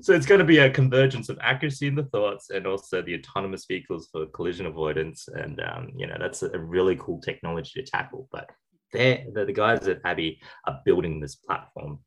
[0.00, 3.14] So it's going to be a convergence of accuracy in the thoughts and also the
[3.14, 7.88] autonomous vehicles for collision avoidance, and um, you know that's a really cool technology to
[7.88, 8.28] tackle.
[8.32, 8.50] But
[8.94, 11.98] they're, the, the guys at Abby are building this platform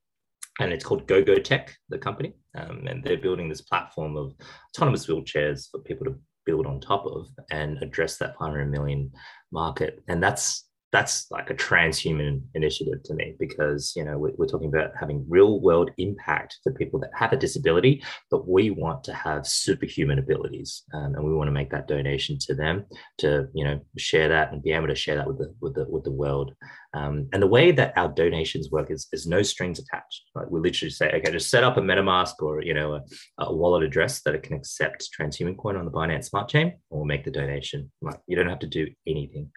[0.59, 2.33] and it's called GoGo Tech, the company.
[2.55, 4.33] Um, and they're building this platform of
[4.69, 9.11] autonomous wheelchairs for people to build on top of and address that 500 million
[9.51, 10.03] market.
[10.07, 14.91] And that's that's like a transhuman initiative to me because you know we're, talking about
[14.97, 19.45] having real world impact for people that have a disability but we want to have
[19.45, 22.85] superhuman abilities um, and we want to make that donation to them
[23.17, 25.85] to you know share that and be able to share that with the with the
[25.89, 26.53] with the world
[26.97, 30.23] um, and the way that our donations work is, is no strings attached.
[30.35, 33.03] Like we literally say, okay, just set up a MetaMask or you know a,
[33.39, 37.05] a wallet address that it can accept transhuman coin on the Binance Smart Chain, or
[37.05, 37.91] make the donation.
[38.01, 39.51] Like you don't have to do anything,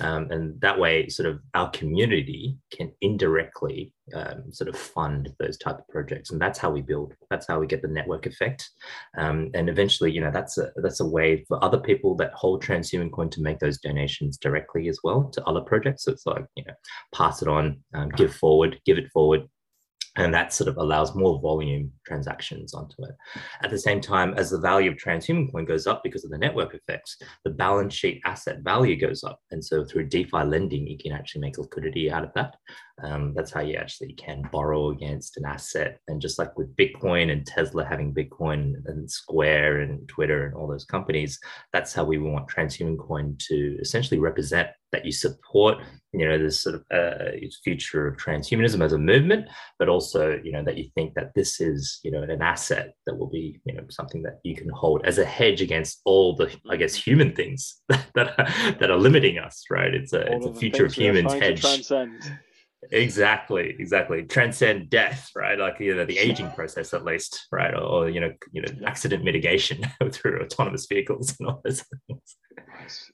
[0.00, 5.56] um, and that way, sort of our community can indirectly um, sort of fund those
[5.56, 7.14] type of projects, and that's how we build.
[7.30, 8.70] That's how we get the network effect,
[9.16, 12.62] um, and eventually, you know, that's a that's a way for other people that hold
[12.62, 16.04] transhuman coin to make those donations directly as well to other projects.
[16.04, 16.74] So it's like you know,
[17.14, 19.48] pass it on, um, give forward, give it forward,
[20.16, 23.14] and that sort of allows more volume transactions onto it.
[23.62, 26.38] At the same time, as the value of transhuman coin goes up because of the
[26.38, 29.40] network effects, the balance sheet asset value goes up.
[29.50, 32.54] And so through DeFi lending, you can actually make liquidity out of that.
[33.02, 35.98] Um, that's how you actually can borrow against an asset.
[36.08, 40.68] And just like with Bitcoin and Tesla having Bitcoin and Square and Twitter and all
[40.68, 41.38] those companies,
[41.72, 45.78] that's how we want transhuman coin to essentially represent that you support
[46.12, 47.32] you know this sort of uh,
[47.64, 49.48] future of transhumanism as a movement
[49.80, 53.16] but also you know that you think that this is you know an asset that
[53.16, 56.48] will be you know something that you can hold as a hedge against all the
[56.70, 59.94] i guess human things that are, that are limiting us right?
[59.94, 61.62] It's a all it's a future of humans hedge
[62.90, 64.22] exactly, exactly.
[64.24, 65.58] Transcend death, right?
[65.58, 67.74] Like you know, the aging process at least, right?
[67.74, 69.82] Or, or you know, you know, accident mitigation
[70.12, 72.36] through autonomous vehicles and all those things.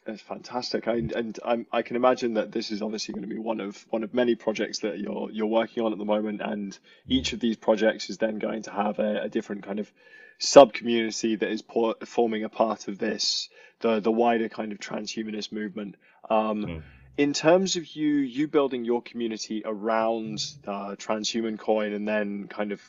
[0.07, 3.39] It's fantastic, I, and I'm, I can imagine that this is obviously going to be
[3.39, 6.77] one of one of many projects that you're you're working on at the moment, and
[7.07, 9.91] each of these projects is then going to have a, a different kind of
[10.39, 13.49] sub community that is por- forming a part of this
[13.81, 15.97] the the wider kind of transhumanist movement.
[16.29, 16.83] Um, mm.
[17.21, 22.73] In terms of you you building your community around uh, transhuman coin and then kind
[22.73, 22.81] of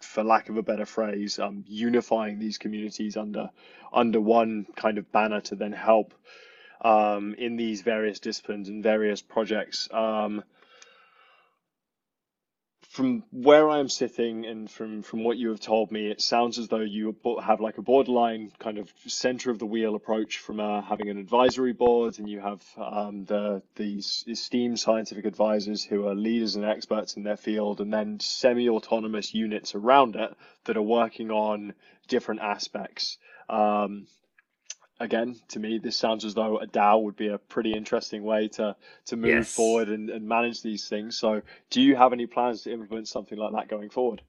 [0.00, 3.48] for lack of a better phrase, um, unifying these communities under
[3.92, 6.14] under one kind of banner to then help
[6.80, 9.88] um, in these various disciplines and various projects.
[9.92, 10.42] Um,
[12.96, 16.58] from where I am sitting and from from what you have told me, it sounds
[16.58, 20.60] as though you have like a borderline kind of center of the wheel approach from
[20.60, 26.08] uh, having an advisory board, and you have um, the these esteemed scientific advisors who
[26.08, 30.34] are leaders and experts in their field, and then semi-autonomous units around it
[30.64, 31.74] that are working on
[32.08, 33.18] different aspects.
[33.50, 34.06] Um,
[35.00, 38.48] again, to me, this sounds as though a DAO would be a pretty interesting way
[38.48, 38.76] to
[39.06, 39.54] to move yes.
[39.54, 41.16] forward and, and manage these things.
[41.16, 44.22] So, do you have any plans to implement something like that going forward?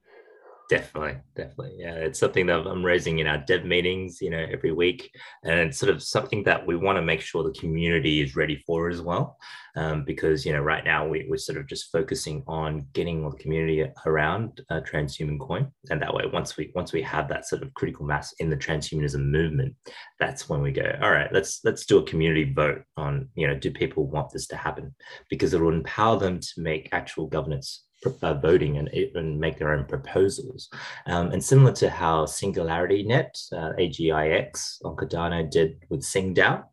[0.68, 1.76] Definitely, definitely.
[1.78, 5.10] Yeah, it's something that I'm raising in our dev meetings, you know, every week,
[5.42, 8.62] and it's sort of something that we want to make sure the community is ready
[8.66, 9.38] for as well,
[9.76, 13.34] um, because you know, right now we, we're sort of just focusing on getting the
[13.38, 17.62] community around uh, transhuman coin, and that way, once we once we have that sort
[17.62, 19.74] of critical mass in the transhumanism movement,
[20.20, 23.54] that's when we go, all right, let's let's do a community vote on, you know,
[23.54, 24.94] do people want this to happen?
[25.30, 27.84] Because it will empower them to make actual governance
[28.22, 30.68] uh, voting and, and make their own proposals.
[31.06, 36.64] Um, and similar to how SingularityNET, uh, AGIX on Cardano did with SingDAO,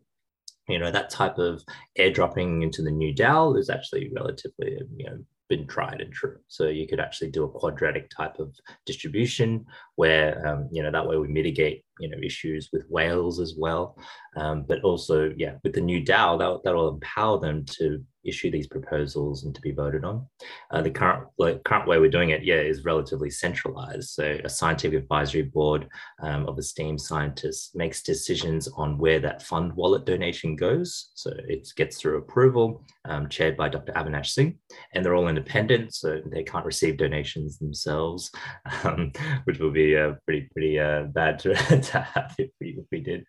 [0.67, 1.63] you know, that type of
[1.99, 5.17] airdropping into the new DAO is actually relatively, you know,
[5.47, 6.37] been tried and true.
[6.47, 8.55] So you could actually do a quadratic type of
[8.85, 9.65] distribution
[9.95, 13.95] where, um, you know, that way we mitigate, you know, issues with whales as well.
[14.37, 18.67] Um, but also, yeah, with the new DAO, that, that'll empower them to issue these
[18.67, 20.25] proposals and to be voted on.
[20.71, 24.09] Uh, the current like, current way we're doing it, yeah, is relatively centralized.
[24.09, 25.87] So a scientific advisory board
[26.21, 31.11] um, of esteemed scientists makes decisions on where that fund wallet donation goes.
[31.15, 33.93] So it gets through approval, um, chaired by Dr.
[33.93, 34.57] Avinash Singh,
[34.93, 38.31] and they're all independent, so they can't receive donations themselves,
[38.83, 39.11] um,
[39.45, 42.99] which would be uh, pretty pretty uh, bad to, to, have if we, if we
[42.99, 43.25] did.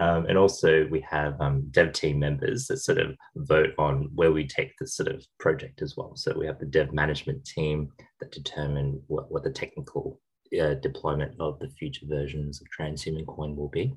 [0.00, 4.32] Um, and also we have um, dev team members that sort of vote on where
[4.36, 6.12] we take this sort of project as well.
[6.14, 10.20] So we have the dev management team that determine what, what the technical
[10.60, 13.94] uh, deployment of the future versions of Transhuman Coin will be.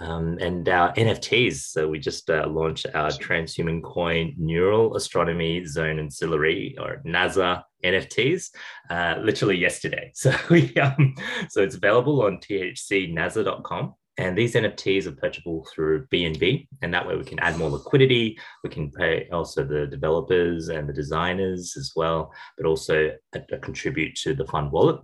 [0.00, 5.98] Um, and our NFTs, so we just uh, launched our Transhuman Coin Neural Astronomy Zone
[5.98, 8.50] Ancillary or NASA NFTs
[8.90, 10.12] uh, literally yesterday.
[10.14, 11.14] So we um,
[11.48, 13.94] so it's available on thcnasa.com.
[14.18, 18.36] And these NFTs are purchasable through BNB, and that way we can add more liquidity.
[18.64, 23.12] We can pay also the developers and the designers as well, but also
[23.62, 25.00] contribute to the fund wallet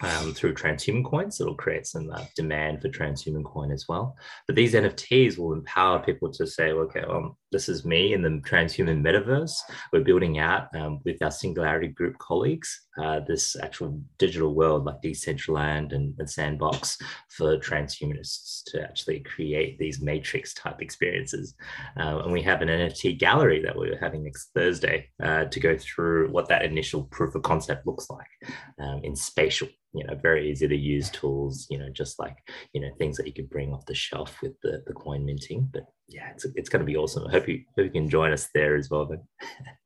[0.00, 1.40] um, through transhuman coins.
[1.40, 4.16] It'll create some uh, demand for transhuman coin as well.
[4.46, 8.28] But these NFTs will empower people to say, okay, well, this is me in the
[8.28, 9.54] transhuman metaverse.
[9.92, 15.02] We're building out um, with our Singularity Group colleagues uh, this actual digital world like
[15.02, 16.98] Decentraland and, and Sandbox
[17.28, 21.54] for transhumanists to actually create these matrix type experiences.
[21.98, 25.76] Uh, and we have an NFT gallery that we're having next Thursday uh, to go
[25.76, 30.50] through what that initial proof of concept looks like um, in spatial you know very
[30.50, 32.36] easy to use tools you know just like
[32.72, 35.68] you know things that you could bring off the shelf with the, the coin minting.
[35.72, 37.26] But yeah it's, it's going to be awesome.
[37.26, 39.22] I hope you hope you can join us there as well then.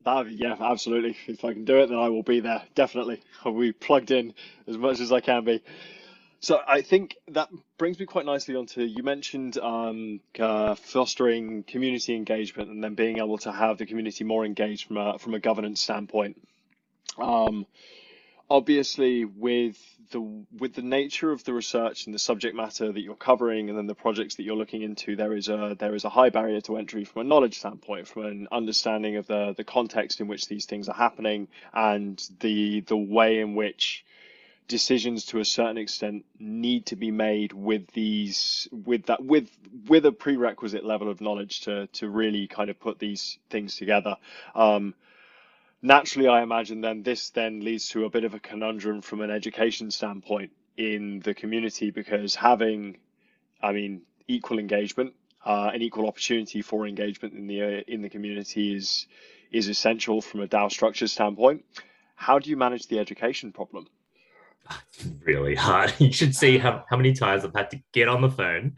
[0.03, 1.17] That, yeah absolutely.
[1.27, 3.21] If i can do it then i will be there definitely.
[3.43, 4.33] I'll be plugged in
[4.67, 5.63] as much as i can be.
[6.41, 7.49] So I think that
[7.79, 13.17] brings me quite nicely onto you mentioned um, uh, fostering community engagement and then being
[13.17, 16.39] able to have the community more engaged from a from a governance standpoint.
[17.17, 17.65] Um,
[18.49, 19.77] obviously with
[20.11, 20.19] the
[20.59, 23.87] with the nature of the research and the subject matter that you're covering and then
[23.87, 26.77] the projects that you're looking into there is a there is a high barrier to
[26.77, 30.65] entry from a knowledge standpoint from an understanding of the the context in which these
[30.65, 34.05] things are happening and the the way in which
[34.67, 39.49] decisions to a certain extent need to be made with these with that with
[39.87, 44.17] with a prerequisite level of knowledge to to really kind of put these things together.
[44.55, 44.95] Um,
[45.81, 49.31] naturally, I imagine then this then leads to a bit of a conundrum from an
[49.31, 52.97] education standpoint in the community because having,
[53.61, 55.13] I mean, equal engagement
[55.45, 59.07] uh, and equal opportunity for engagement in the uh, in the community is
[59.51, 61.63] is essential from a DAO structure standpoint.
[62.15, 63.87] How do you manage the education problem?
[64.67, 65.93] It's really hard.
[66.05, 68.73] You should see how, how many times I've had to get on the phone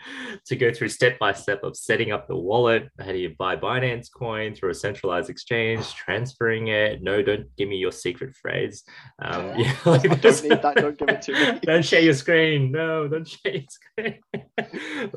[0.45, 2.87] to go through step by step of setting up the wallet.
[2.99, 7.01] How do you buy Binance coin through a centralized exchange, transferring it?
[7.01, 8.83] No, don't give me your secret phrase.
[9.21, 10.75] Um, yeah, like don't need that.
[10.75, 11.59] Don't give it to me.
[11.63, 12.71] don't share your screen.
[12.71, 14.19] No, don't share your screen.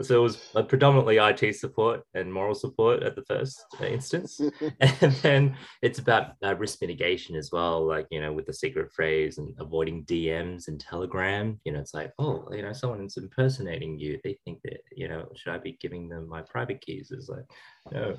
[0.03, 0.37] so it was
[0.69, 4.41] predominantly IT support and moral support at the first instance,
[4.81, 7.87] and then it's about uh, risk mitigation as well.
[7.87, 11.81] Like you know, with the secret phrase and avoiding DMs DMs and Telegram, you know,
[11.81, 14.19] it's like, oh, you know, someone is impersonating you.
[14.23, 17.11] They think that, you know, should I be giving them my private keys?
[17.11, 17.45] It's like,
[17.93, 18.17] no.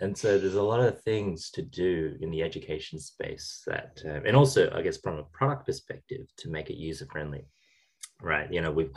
[0.00, 4.22] And so there's a lot of things to do in the education space that, um,
[4.26, 7.46] and also, I guess, from a product perspective, to make it user friendly.
[8.22, 8.92] Right, you know, we've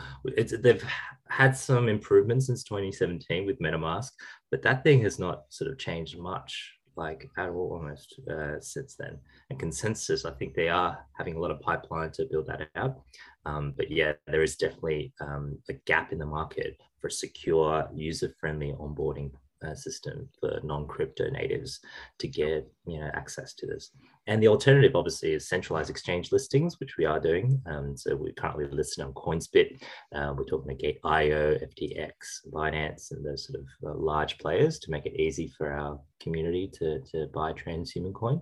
[0.61, 0.83] they've
[1.27, 4.11] had some improvements since 2017 with MetaMask,
[4.51, 8.95] but that thing has not sort of changed much like at all almost uh, since
[8.95, 9.17] then.
[9.49, 13.01] And ConsenSys, I think they are having a lot of pipeline to build that out.
[13.45, 18.73] Um, but yeah, there is definitely um, a gap in the market for secure, user-friendly
[18.79, 19.31] onboarding
[19.65, 21.79] uh, system for non-crypto natives
[22.19, 23.91] to get you know access to this.
[24.27, 27.61] And the alternative, obviously, is centralized exchange listings, which we are doing.
[27.65, 29.81] Um, so we're currently listed on Coinsbit.
[30.13, 32.11] Uh, we're talking to Gate.io, FTX,
[32.51, 36.69] Binance, and those sort of uh, large players to make it easy for our community
[36.73, 38.41] to, to buy transhuman coin.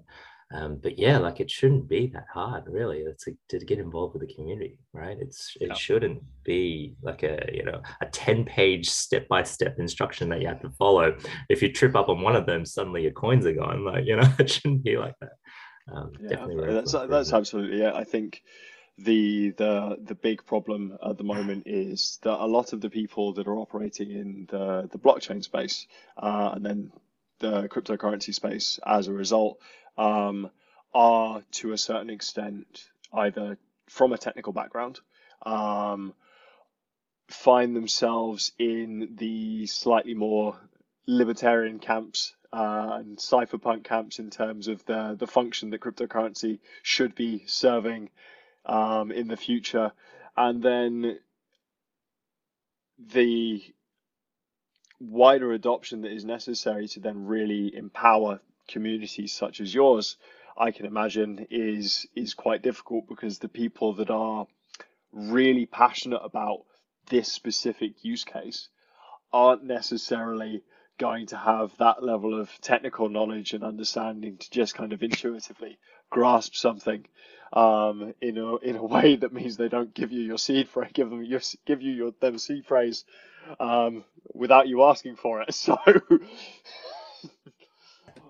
[0.54, 3.00] Um, but yeah, like it shouldn't be that hard, really.
[3.00, 5.18] It's a, to get involved with the community, right?
[5.20, 5.74] It's it yeah.
[5.74, 10.48] shouldn't be like a you know a ten page step by step instruction that you
[10.48, 11.18] have to follow.
[11.50, 13.84] If you trip up on one of them, suddenly your coins are gone.
[13.84, 15.34] Like you know, it shouldn't be like that.
[15.92, 17.94] Um, yeah, that's that's absolutely yeah.
[17.96, 18.44] I think
[19.00, 23.34] the the the big problem at the moment is that a lot of the people
[23.34, 25.88] that are operating in the the blockchain space
[26.18, 26.92] uh, and then
[27.40, 29.60] the cryptocurrency space as a result
[29.98, 30.50] um,
[30.94, 35.00] are to a certain extent either from a technical background,
[35.46, 36.14] um,
[37.28, 40.58] find themselves in the slightly more
[41.08, 47.14] libertarian camps uh, and cypherpunk camps in terms of the the function that cryptocurrency should
[47.14, 48.10] be serving
[48.66, 49.92] um, in the future,
[50.38, 51.20] and then
[52.98, 53.62] the
[55.00, 60.18] wider adoption that is necessary to then really empower communities such as yours,
[60.58, 64.48] I can imagine is is quite difficult because the people that are
[65.12, 66.66] really passionate about
[67.10, 68.70] this specific use case
[69.32, 70.64] aren't necessarily
[70.98, 75.78] going to have that level of technical knowledge and understanding to just kind of intuitively
[76.10, 77.06] grasp something
[77.52, 80.92] um, in a in a way that means they don't give you your seed phrase,
[80.94, 83.04] give them your give you your them seed phrase
[83.60, 84.04] um,
[84.34, 85.50] without you asking for it.
[85.54, 85.78] So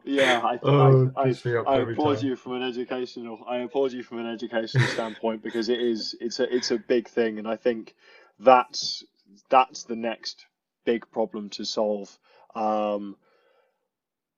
[0.05, 1.33] yeah, I, oh, I, I,
[1.67, 2.25] I applaud time.
[2.25, 3.43] you from an educational.
[3.47, 7.07] I applaud you from an educational standpoint because it is it's a it's a big
[7.07, 7.95] thing, and I think
[8.39, 9.03] that's
[9.49, 10.45] that's the next
[10.85, 12.17] big problem to solve,
[12.53, 13.15] um,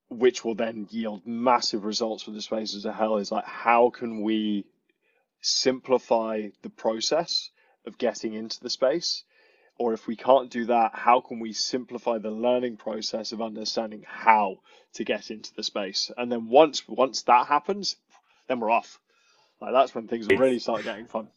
[0.09, 3.17] which will then yield massive results for the space as a hell.
[3.17, 4.65] Is like how can we
[5.41, 7.51] simplify the process
[7.85, 9.23] of getting into the space
[9.77, 14.03] or if we can't do that, how can we simplify the learning process of understanding
[14.07, 14.57] how
[14.93, 16.11] to get into the space?
[16.17, 17.95] And then once once that happens,
[18.47, 18.99] then we're off.
[19.61, 21.27] Like that's when things really start getting fun.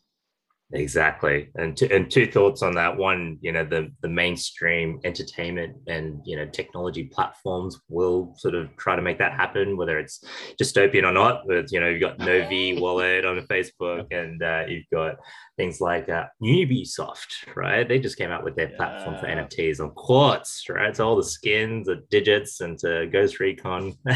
[0.72, 2.96] Exactly, and two, and two thoughts on that.
[2.96, 8.76] One, you know, the the mainstream entertainment and you know technology platforms will sort of
[8.76, 10.22] try to make that happen, whether it's
[10.62, 11.42] dystopian or not.
[11.48, 15.16] But you know, you've got Novi Wallet on Facebook, and uh, you've got
[15.56, 17.88] things like uh, Ubisoft, right?
[17.88, 18.76] They just came out with their yeah.
[18.76, 20.96] platform for NFTs on Quartz, right?
[20.96, 23.94] So all the skins, the digits, and to Ghost Recon,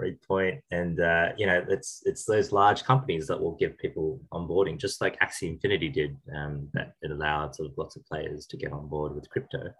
[0.00, 4.78] Breakpoint, and uh, you know, it's it's those large companies that will give people onboarding,
[4.78, 8.56] just like Axie Infinity did, um, that it allowed sort of lots of players to
[8.56, 9.72] get on board with crypto.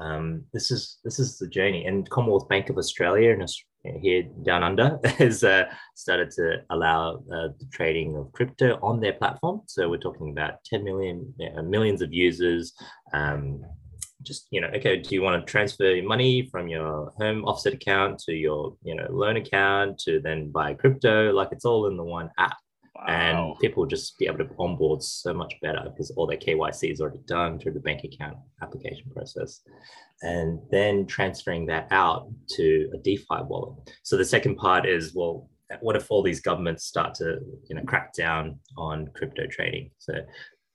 [0.00, 3.42] Um, this is this is the journey, and Commonwealth Bank of Australia and
[4.00, 5.64] here down under has uh,
[5.94, 9.62] started to allow uh, the trading of crypto on their platform.
[9.66, 12.72] So we're talking about 10 million, uh, millions of users.
[13.12, 13.62] Um,
[14.22, 17.74] just you know, okay, do you want to transfer your money from your home offset
[17.74, 21.32] account to your you know loan account to then buy crypto?
[21.32, 22.56] Like it's all in the one app.
[22.96, 23.04] Wow.
[23.08, 27.00] And people just be able to onboard so much better because all their KYC is
[27.00, 29.60] already done through the bank account application process.
[30.22, 33.90] And then transferring that out to a DeFi wallet.
[34.02, 37.38] So the second part is well, what if all these governments start to
[37.68, 39.90] you know crack down on crypto trading?
[39.98, 40.14] So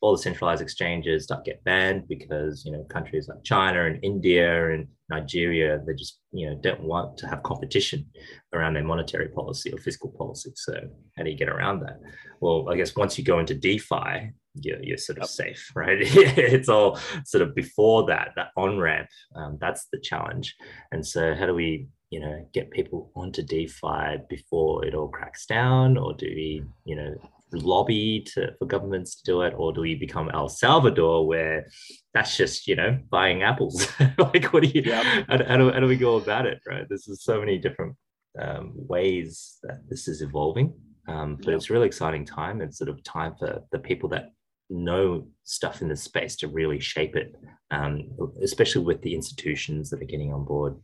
[0.01, 4.73] all the centralized exchanges start get banned because you know countries like China and India
[4.73, 8.05] and Nigeria, they just you know don't want to have competition
[8.53, 10.51] around their monetary policy or fiscal policy.
[10.55, 10.73] So
[11.15, 11.99] how do you get around that?
[12.39, 15.97] Well, I guess once you go into DeFi, you're, you're sort of safe, right?
[16.01, 19.09] it's all sort of before that, that on ramp.
[19.35, 20.55] Um, that's the challenge.
[20.91, 25.45] And so how do we you know get people onto DeFi before it all cracks
[25.45, 27.15] down, or do we you know
[27.57, 31.67] lobby to, for governments to do it, or do we become El Salvador where
[32.13, 33.87] that's just you know buying apples?
[34.17, 34.81] like, what do you?
[34.81, 35.03] Yep.
[35.27, 36.59] How, how, do, how do we go about it?
[36.67, 36.87] Right?
[36.89, 37.95] This is so many different
[38.39, 40.73] um, ways that this is evolving,
[41.07, 41.55] um, but yep.
[41.57, 42.61] it's a really exciting time.
[42.61, 44.29] It's sort of time for the people that
[44.69, 47.35] know stuff in the space to really shape it,
[47.71, 48.09] um,
[48.41, 50.75] especially with the institutions that are getting on board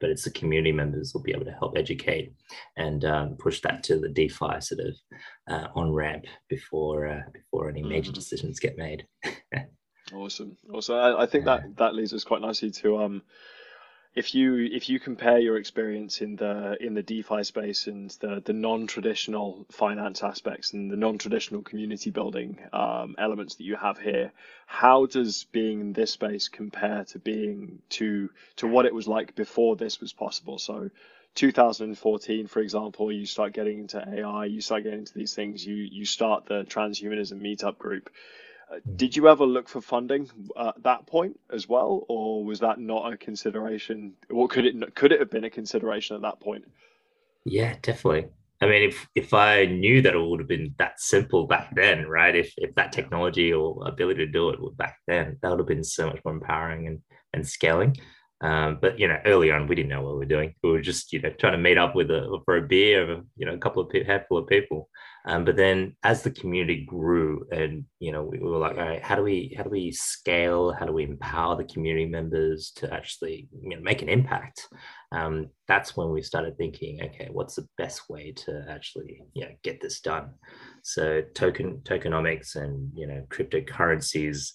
[0.00, 2.32] but it's the community members will be able to help educate
[2.76, 4.94] and um, push that to the DeFi sort of
[5.50, 8.14] uh, on ramp before uh, before any major mm-hmm.
[8.14, 9.06] decisions get made.
[10.14, 10.96] awesome, awesome.
[10.96, 13.22] I, I think that that leads us quite nicely to um,
[14.18, 18.42] if you if you compare your experience in the in the DeFi space and the
[18.44, 24.32] the non-traditional finance aspects and the non-traditional community building um, elements that you have here,
[24.66, 29.36] how does being in this space compare to being to to what it was like
[29.36, 30.58] before this was possible?
[30.58, 30.90] So
[31.36, 35.76] 2014, for example, you start getting into AI, you start getting into these things, you
[35.76, 38.10] you start the transhumanism meetup group.
[38.96, 42.78] Did you ever look for funding uh, at that point as well, or was that
[42.78, 44.14] not a consideration?
[44.28, 46.64] What could it could it have been a consideration at that point?
[47.44, 48.28] Yeah, definitely.
[48.60, 52.06] I mean, if if I knew that it would have been that simple back then,
[52.06, 52.34] right?
[52.34, 55.84] If if that technology or ability to do it back then, that would have been
[55.84, 57.00] so much more empowering and
[57.32, 57.96] and scaling.
[58.40, 60.54] Um, but you know, early on, we didn't know what we were doing.
[60.62, 63.24] We were just you know trying to meet up with a for a beer, of
[63.36, 64.88] you know, a couple of handful of people.
[65.28, 69.02] Um, but then as the community grew and, you know, we were like, all right,
[69.02, 70.72] how do we, how do we scale?
[70.72, 74.66] How do we empower the community members to actually you know, make an impact?
[75.12, 79.50] Um, that's when we started thinking, okay, what's the best way to actually, you know,
[79.62, 80.30] get this done?
[80.82, 84.52] So token tokenomics and, you know, cryptocurrencies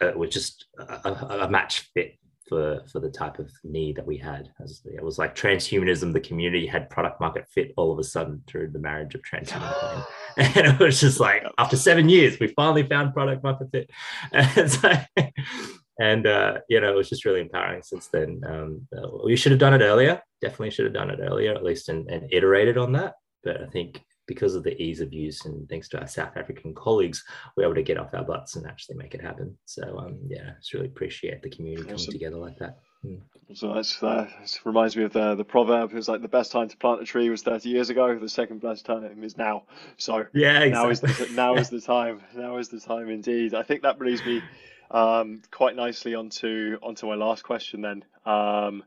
[0.00, 2.12] uh, were just a, a match fit
[2.48, 4.50] for for the type of need that we had.
[4.84, 6.12] It was like transhumanism.
[6.12, 10.04] The community had product market fit all of a sudden through the marriage of transhumanism,
[10.36, 13.90] and it was just like after seven years, we finally found product market fit.
[14.32, 14.92] And, so,
[16.00, 18.42] and uh, you know, it was just really empowering since then.
[18.46, 18.86] Um,
[19.24, 20.20] we should have done it earlier.
[20.40, 23.14] Definitely should have done it earlier, at least, and, and iterated on that.
[23.42, 26.74] But I think because of the ease of use and thanks to our South African
[26.74, 27.24] colleagues,
[27.56, 29.56] we're able to get off our butts and actually make it happen.
[29.64, 31.96] So um, yeah, just really appreciate the community awesome.
[31.96, 32.78] coming together like that.
[33.04, 33.20] Mm.
[33.54, 34.28] So that's uh,
[34.64, 35.94] reminds me of the the proverb.
[35.94, 38.18] It's like the best time to plant a tree was 30 years ago.
[38.18, 39.64] The second best time is now.
[39.96, 40.70] So yeah, exactly.
[40.70, 42.20] now is the, now is the time.
[42.34, 43.54] Now is the time indeed.
[43.54, 44.42] I think that brings me
[44.90, 48.04] um, quite nicely onto onto my last question then.
[48.24, 48.82] Um,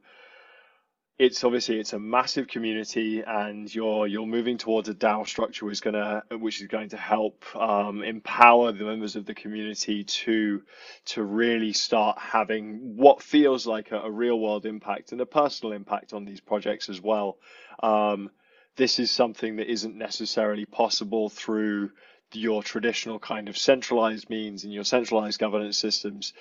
[1.20, 5.74] it's obviously it's a massive community and you're you're moving towards a DAO structure which
[5.74, 10.64] is gonna which is going to help um, empower the members of the community to
[11.04, 15.74] to really start having what feels like a, a real world impact and a personal
[15.74, 17.38] impact on these projects as well.
[17.84, 18.32] Um,
[18.78, 21.92] this is something that isn't necessarily possible through
[22.32, 26.32] your traditional kind of centralized means and your centralized governance systems.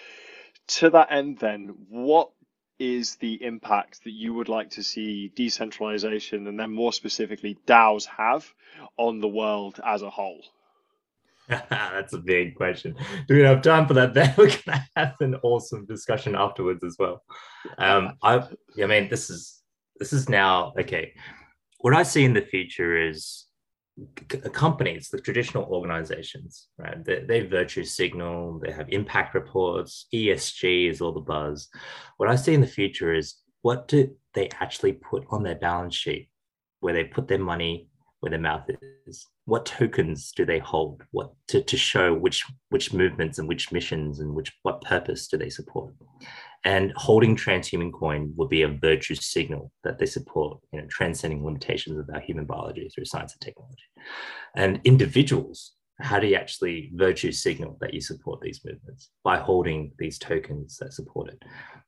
[0.69, 2.31] To that end, then, what
[2.79, 8.07] is the impact that you would like to see decentralization and then more specifically DAOs
[8.07, 8.53] have
[8.97, 10.43] on the world as a whole?
[11.49, 12.95] That's a big question.
[13.27, 14.15] Do we have time for that?
[14.15, 17.23] Then we're gonna have an awesome discussion afterwards as well.
[17.79, 18.47] Um, I,
[18.83, 19.63] I mean, this is
[19.99, 21.15] this is now okay.
[21.81, 23.47] What I see in the future is
[24.53, 27.05] companies, the traditional organizations, right?
[27.05, 31.69] They, they, virtue signal, they have impact reports, ESG is all the buzz.
[32.17, 35.95] What I see in the future is what do they actually put on their balance
[35.95, 36.29] sheet
[36.81, 37.89] where they put their money
[38.21, 38.69] where their mouth
[39.07, 39.27] is?
[39.45, 41.03] What tokens do they hold?
[41.13, 45.37] What to, to show which which movements and which missions and which what purpose do
[45.37, 45.95] they support?
[46.65, 51.45] And holding transhuman coin would be a virtue signal that they support, you know, transcending
[51.45, 53.85] limitations of our human biology through science and technology.
[54.57, 59.93] And individuals, how do you actually virtue signal that you support these movements by holding
[59.99, 61.43] these tokens that support it?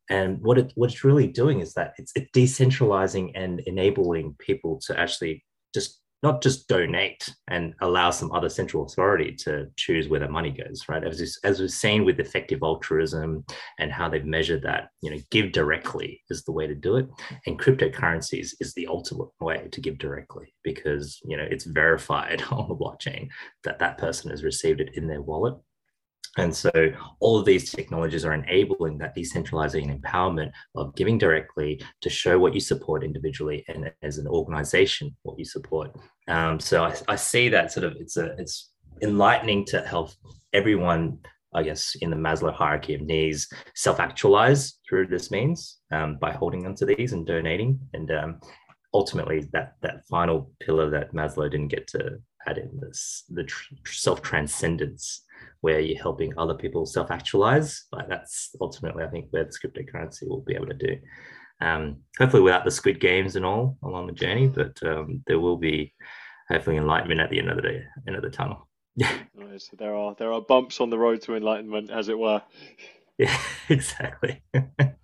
[0.09, 4.81] And what it what it's really doing is that it's, it's decentralizing and enabling people
[4.87, 10.21] to actually just not just donate and allow some other central authority to choose where
[10.21, 11.03] the money goes, right?
[11.03, 13.45] As, as we've seen with effective altruism
[13.79, 17.09] and how they've measured that, you know, give directly is the way to do it.
[17.47, 22.69] And cryptocurrencies is the ultimate way to give directly because, you know, it's verified on
[22.69, 23.29] the blockchain
[23.65, 25.55] that that person has received it in their wallet.
[26.39, 26.71] And so
[27.19, 32.55] all of these technologies are enabling that decentralizing empowerment of giving directly to show what
[32.55, 35.91] you support individually and as an organization what you support.
[36.29, 38.71] Um, so I, I see that sort of it's a it's
[39.03, 40.11] enlightening to help
[40.53, 41.19] everyone
[41.53, 46.67] I guess, in the Maslow hierarchy of needs, self-actualize through this means um, by holding
[46.67, 47.81] onto these and donating.
[47.93, 48.41] And um,
[48.95, 53.75] ultimately, that that final pillar that Maslow didn't get to add in this the tr-
[53.87, 55.25] self-transcendence,
[55.61, 57.85] where you're helping other people self-actualize.
[57.93, 60.97] Like that's ultimately, I think, where the cryptocurrency will be able to do.
[61.61, 65.59] Um, hopefully, without the squid games and all along the journey, but um, there will
[65.59, 65.93] be
[66.49, 68.67] hopefully enlightenment at the end of the day, end of the tunnel.
[68.97, 69.17] Yeah.
[69.35, 69.71] Nice.
[69.79, 72.43] There are there are bumps on the road to enlightenment, as it were.
[73.19, 73.39] Yeah,
[73.69, 74.43] exactly.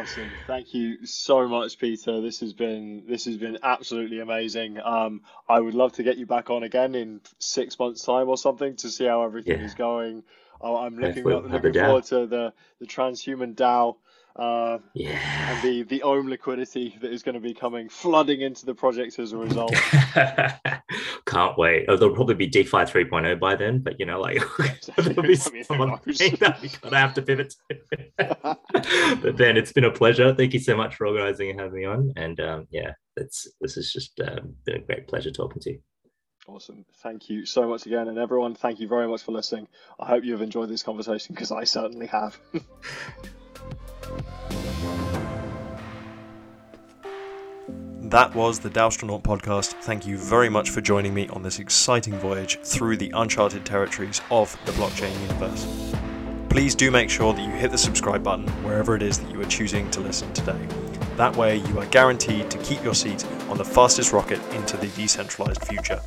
[0.00, 0.30] awesome.
[0.46, 2.20] Thank you so much, Peter.
[2.20, 4.78] This has been this has been absolutely amazing.
[4.82, 8.36] Um, I would love to get you back on again in six months' time or
[8.36, 9.66] something to see how everything yeah.
[9.66, 10.22] is going.
[10.62, 13.96] I'm looking up, looking forward to the the transhuman DAO
[14.36, 15.18] uh, yeah.
[15.52, 19.18] And the, the own liquidity that is going to be coming flooding into the project
[19.20, 19.72] as a result.
[21.26, 21.86] Can't wait.
[21.88, 24.42] Oh, there'll probably be DeFi 3.0 by then, but you know, like
[24.96, 28.58] there'll be someone that we gotta have to pivot to.
[29.22, 30.34] but Ben, it's been a pleasure.
[30.34, 32.12] Thank you so much for organizing and having me on.
[32.16, 35.78] And um, yeah, it's this has just um, been a great pleasure talking to you.
[36.48, 36.84] Awesome.
[37.02, 38.08] Thank you so much again.
[38.08, 39.68] And everyone, thank you very much for listening.
[39.98, 42.38] I hope you've enjoyed this conversation because I certainly have.
[48.14, 49.72] That was the DAOstronaut podcast.
[49.82, 54.20] Thank you very much for joining me on this exciting voyage through the uncharted territories
[54.30, 55.66] of the blockchain universe.
[56.48, 59.40] Please do make sure that you hit the subscribe button wherever it is that you
[59.40, 60.64] are choosing to listen today.
[61.16, 64.86] That way, you are guaranteed to keep your seat on the fastest rocket into the
[64.88, 66.00] decentralized future.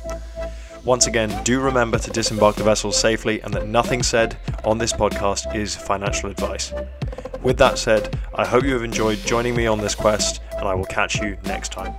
[0.84, 4.92] Once again, do remember to disembark the vessel safely and that nothing said on this
[4.92, 6.72] podcast is financial advice.
[7.42, 10.74] With that said, I hope you have enjoyed joining me on this quest, and I
[10.74, 11.94] will catch you next time.